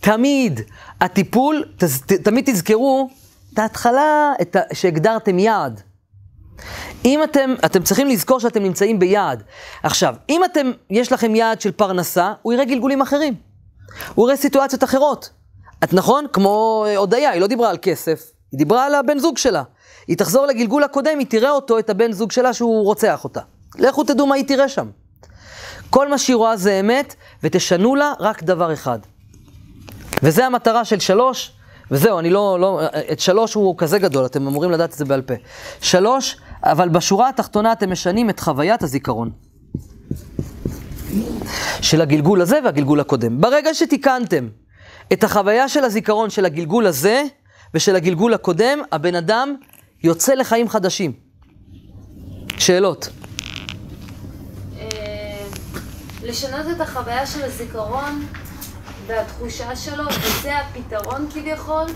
[0.00, 0.60] תמיד,
[1.00, 3.10] הטיפול, ת, ת, תמיד תזכרו
[3.52, 5.80] את ההתחלה, את ה, שהגדרתם יעד.
[7.04, 9.42] אם אתם, אתם צריכים לזכור שאתם נמצאים ביעד.
[9.82, 13.34] עכשיו, אם אתם, יש לכם יעד של פרנסה, הוא יראה גלגולים אחרים.
[14.14, 15.30] הוא יראה סיטואציות אחרות.
[15.84, 16.26] את נכון?
[16.32, 19.62] כמו אה, הודיה, היא לא דיברה על כסף, היא דיברה על הבן זוג שלה.
[20.06, 23.40] היא תחזור לגלגול הקודם, היא תראה אותו, את הבן זוג שלה, שהוא רוצח אותה.
[23.78, 24.86] לכו תדעו מה היא תראה שם.
[25.90, 28.98] כל מה שהיא רואה זה אמת, ותשנו לה רק דבר אחד.
[30.22, 31.52] וזה המטרה של שלוש,
[31.90, 32.80] וזהו, אני לא, לא,
[33.12, 35.34] את שלוש הוא כזה גדול, אתם אמורים לדעת את זה בעל פה.
[35.80, 39.30] שלוש, אבל בשורה התחתונה אתם משנים את חוויית הזיכרון.
[41.80, 43.40] של הגלגול הזה והגלגול הקודם.
[43.40, 44.48] ברגע שתיקנתם
[45.12, 47.22] את החוויה של הזיכרון של הגלגול הזה
[47.74, 49.56] ושל הגלגול הקודם, הבן אדם
[50.02, 51.12] יוצא לחיים חדשים.
[52.58, 53.08] שאלות.
[54.78, 54.86] אה,
[56.22, 58.26] לשנות את החוויה של הזיכרון
[59.06, 61.86] והתחושה שלו, וזה הפתרון כביכול,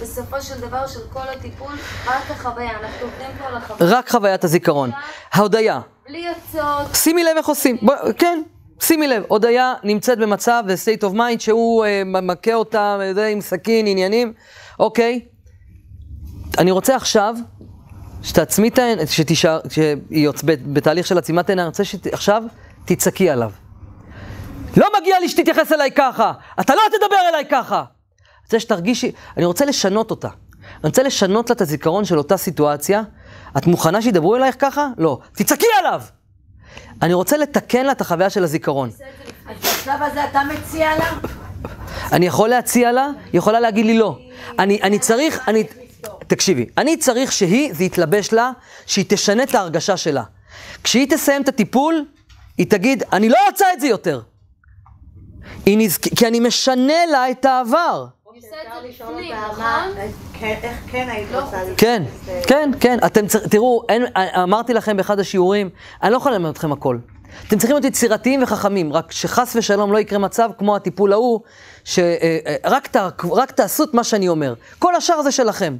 [0.00, 1.72] בסופו של דבר של כל הטיפול,
[2.06, 2.70] רק החוויה.
[2.70, 3.98] אנחנו עובדים פה על החוויה.
[3.98, 4.90] רק חוויית הזיכרון.
[5.32, 5.80] ההודיה.
[6.08, 7.76] בלי עצות, שימי לב איך עושים.
[7.82, 8.42] בוא, כן,
[8.82, 9.22] שימי לב.
[9.28, 14.32] הודיה נמצאת במצב ב-state of mind שהוא אה, מכה אותה אה, זה, עם סכין, עניינים.
[14.80, 15.20] אוקיי.
[16.58, 17.34] אני רוצה עכשיו
[18.22, 19.60] שתעצמי את העין, שתישאר,
[20.44, 22.42] ב- בתהליך של עצימת עין, אני רוצה שעכשיו
[22.84, 23.50] תצעקי עליו.
[24.76, 27.78] לא מגיע לי שתתייחס אליי ככה, אתה לא תדבר אליי ככה.
[27.78, 30.28] אני רוצה שתרגישי, אני רוצה לשנות אותה.
[30.28, 33.02] אני רוצה לשנות לה את הזיכרון של אותה סיטואציה.
[33.56, 34.88] את מוכנה שידברו אלייך ככה?
[34.98, 35.18] לא.
[35.32, 36.02] תצעקי עליו!
[37.02, 38.90] אני רוצה לתקן לה את החוויה של הזיכרון.
[39.48, 41.10] אז בשלב הזה אתה מציע לה?
[42.12, 44.18] אני יכול להציע לה, היא יכולה להגיד לי לא.
[44.58, 45.64] אני, אני צריך, אני,
[46.26, 48.50] תקשיבי, אני צריך שהיא, זה יתלבש לה,
[48.86, 50.22] שהיא תשנה את ההרגשה שלה.
[50.84, 52.04] כשהיא תסיים את הטיפול,
[52.58, 54.20] היא תגיד, אני לא רוצה את זה יותר.
[55.66, 56.08] נזכ...
[56.16, 58.06] כי אני משנה לה את העבר.
[58.44, 58.56] עושה
[58.88, 60.08] את זה נכון?
[60.32, 62.46] כן, איך כן היית רוצה כן, להתייחס?
[62.46, 62.98] כן, כן.
[63.06, 65.70] אתם צריכים, תראו, אין, אמרתי לכם באחד השיעורים,
[66.02, 66.98] אני לא יכול ללמד אתכם הכל.
[67.48, 71.40] אתם צריכים להיות יצירתיים וחכמים, רק שחס ושלום לא יקרה מצב כמו הטיפול ההוא,
[71.84, 72.96] שרק ת,
[73.30, 74.54] רק תעשו את מה שאני אומר.
[74.78, 75.76] כל השאר זה שלכם.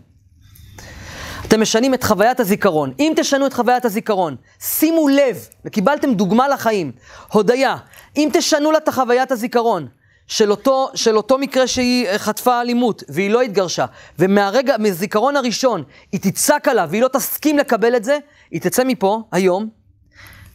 [1.47, 2.93] אתם משנים את חוויית הזיכרון.
[2.99, 6.93] אם תשנו את חוויית הזיכרון, שימו לב, וקיבלתם דוגמה לחיים,
[7.33, 7.77] הודיה,
[8.17, 9.89] אם תשנו לה את חוויית הזיכרון
[10.27, 13.87] של אותו, של אותו מקרה שהיא אה, חטפה אלימות והיא לא התגרשה,
[14.19, 18.19] ומהרגע, מהזיכרון הראשון, היא תצעק עליו והיא לא תסכים לקבל את זה,
[18.51, 19.69] היא תצא מפה היום,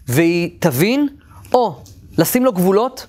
[0.08, 1.08] והיא תבין,
[1.54, 1.82] או
[2.18, 3.06] לשים לו גבולות,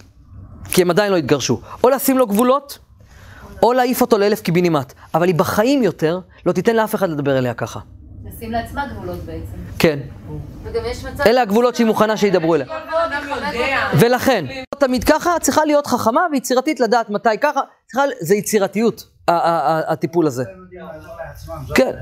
[0.71, 2.79] כי הם עדיין לא התגרשו, או לשים לו גבולות,
[3.63, 4.93] או להעיף אותו לאלף קיבינימט.
[5.15, 7.81] אבל היא בחיים יותר לא תיתן לאף אחד לדבר אליה ככה.
[8.39, 9.57] לשים לעצמה גבולות בעצם.
[9.79, 9.99] כן.
[10.65, 11.23] וגם יש מצב...
[11.27, 12.67] אלה הגבולות שהיא מוכנה שידברו אליה.
[14.01, 19.33] ולכן, לא תמיד ככה, צריכה להיות חכמה ויצירתית לדעת מתי ככה, צריכה, זה יצירתיות, ה-
[19.33, 19.39] ה-
[19.79, 20.45] ה- הטיפול הזה.
[21.75, 21.93] כן,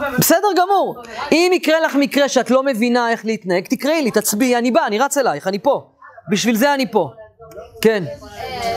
[0.00, 0.18] באמת...
[0.18, 1.02] בסדר גמור.
[1.32, 4.98] אם יקרה לך מקרה שאת לא מבינה איך להתנהג, תקראי לי, תצביעי, אני בא, אני
[4.98, 5.90] רץ אלייך, אני פה.
[6.30, 7.10] בשביל זה אני פה.
[7.82, 8.04] כן.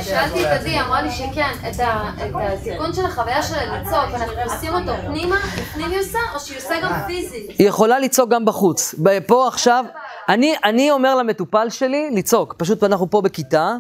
[0.04, 4.92] שאלתי את עדי, אמרה לי שכן, את התיקון של החוויה שלה לצעוק, אנחנו עושים אותו
[5.08, 7.50] פנימה, בפנים היא עושה, או שהיא עושה גם פיזית?
[7.60, 8.96] היא יכולה לצעוק גם בחוץ.
[9.28, 9.86] פה עכשיו,
[10.30, 12.54] אני, אני אומר למטופל שלי לצעוק.
[12.58, 13.76] פשוט אנחנו פה בכיתה,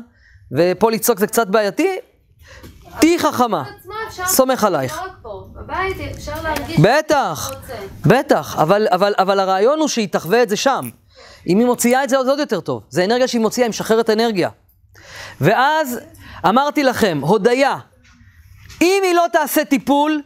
[0.51, 1.99] ופה לצעוק זה קצת בעייתי.
[2.99, 3.63] תהיי חכמה.
[4.25, 5.01] סומך עלייך.
[6.79, 7.51] בטח.
[8.05, 10.89] בטח, אבל, אבל, אבל הרעיון הוא שהיא תחווה את זה שם.
[11.47, 12.83] אם היא מוציאה את זה, זה עוד יותר טוב.
[12.89, 14.49] זה אנרגיה שהיא מוציאה, היא משחררת אנרגיה.
[15.41, 15.99] ואז
[16.45, 17.77] אמרתי לכם, הודיה,
[18.81, 20.21] אם היא לא תעשה טיפול,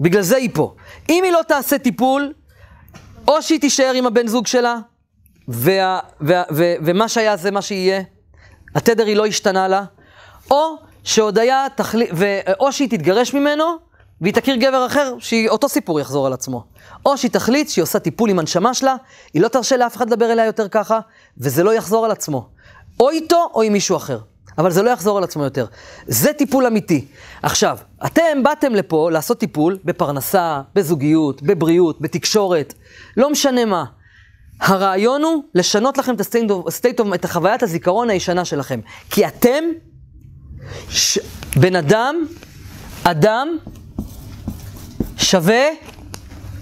[0.00, 0.74] בגלל זה היא פה.
[1.08, 2.32] אם היא לא תעשה טיפול,
[3.28, 4.76] או שהיא תישאר עם הבן זוג שלה,
[5.48, 8.02] וה, וה, ו, ומה שהיה זה מה שיהיה,
[8.74, 9.84] התדר היא לא השתנה לה,
[10.50, 12.10] או שהודיה תחליט,
[12.60, 13.64] או שהיא תתגרש ממנו,
[14.20, 16.64] והיא תכיר גבר אחר, שאותו סיפור יחזור על עצמו.
[17.06, 18.96] או שהיא תחליט שהיא עושה טיפול עם הנשמה שלה,
[19.34, 21.00] היא לא תרשה לאף אחד לדבר אליה יותר ככה,
[21.38, 22.48] וזה לא יחזור על עצמו.
[23.00, 24.18] או איתו או עם מישהו אחר.
[24.58, 25.66] אבל זה לא יחזור על עצמו יותר.
[26.06, 27.06] זה טיפול אמיתי.
[27.42, 32.74] עכשיו, אתם באתם לפה לעשות טיפול בפרנסה, בזוגיות, בבריאות, בתקשורת,
[33.16, 33.84] לא משנה מה.
[34.60, 38.80] הרעיון הוא לשנות לכם את ה-state of, את חוויית הזיכרון הישנה שלכם.
[39.10, 39.64] כי אתם,
[40.88, 41.18] ש,
[41.56, 42.14] בן אדם,
[43.04, 43.48] אדם,
[45.16, 45.64] שווה,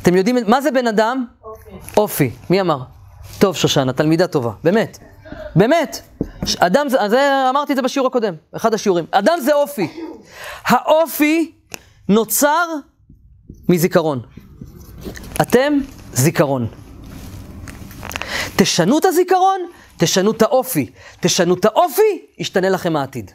[0.02, 1.24] אתם יודעים, מה זה בן אדם?
[1.44, 1.70] אופי.
[1.96, 2.30] אופי.
[2.50, 2.82] מי אמר?
[3.38, 4.98] טוב, שושנה, תלמידה טובה, באמת.
[5.56, 6.00] באמת.
[6.58, 9.04] אדם זה, אמרתי את זה בשיעור הקודם, אחד השיעורים.
[9.10, 9.88] אדם זה אופי.
[10.64, 11.52] האופי
[12.08, 12.66] נוצר
[13.68, 14.22] מזיכרון.
[15.42, 15.78] אתם
[16.12, 16.66] זיכרון.
[18.56, 19.60] תשנו את הזיכרון,
[19.96, 20.90] תשנו את האופי.
[21.20, 23.30] תשנו את האופי, ישתנה לכם העתיד.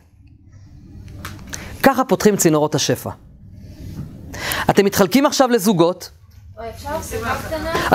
[1.84, 3.10] ככה פותחים צינורות השפע.
[4.70, 6.10] אתם מתחלקים עכשיו לזוגות,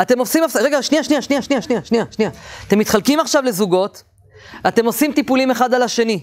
[0.03, 2.31] אתם עושים הפסקה, רגע, שנייה, שנייה, שנייה, שנייה, שנייה, שנייה, שנייה.
[2.67, 4.03] אתם מתחלקים עכשיו לזוגות,
[4.69, 6.23] אתם עושים טיפולים אחד על השני.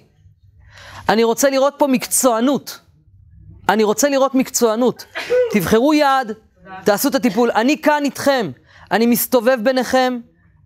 [1.09, 2.79] אני רוצה לראות פה מקצוענות.
[3.69, 5.05] אני רוצה לראות מקצוענות.
[5.51, 6.31] תבחרו יעד,
[6.83, 7.51] תעשו את הטיפול.
[7.51, 8.51] אני כאן איתכם,
[8.91, 10.19] אני מסתובב ביניכם,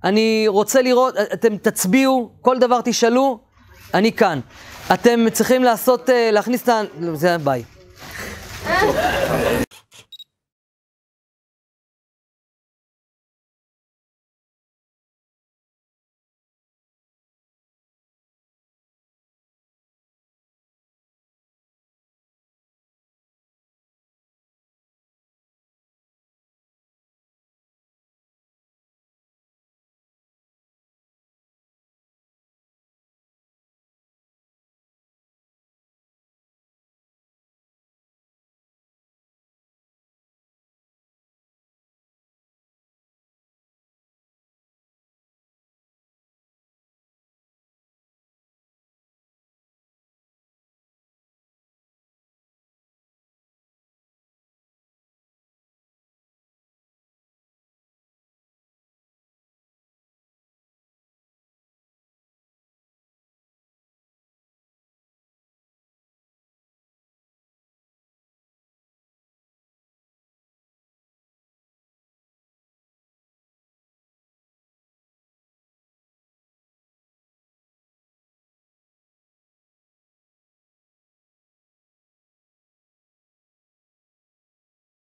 [0.04, 3.40] אני רוצה לראות, אתם תצביעו, כל דבר תשאלו,
[3.94, 4.40] אני כאן.
[4.94, 6.82] אתם צריכים לעשות, אה, להכניס את ה...
[7.14, 7.64] זה ביי.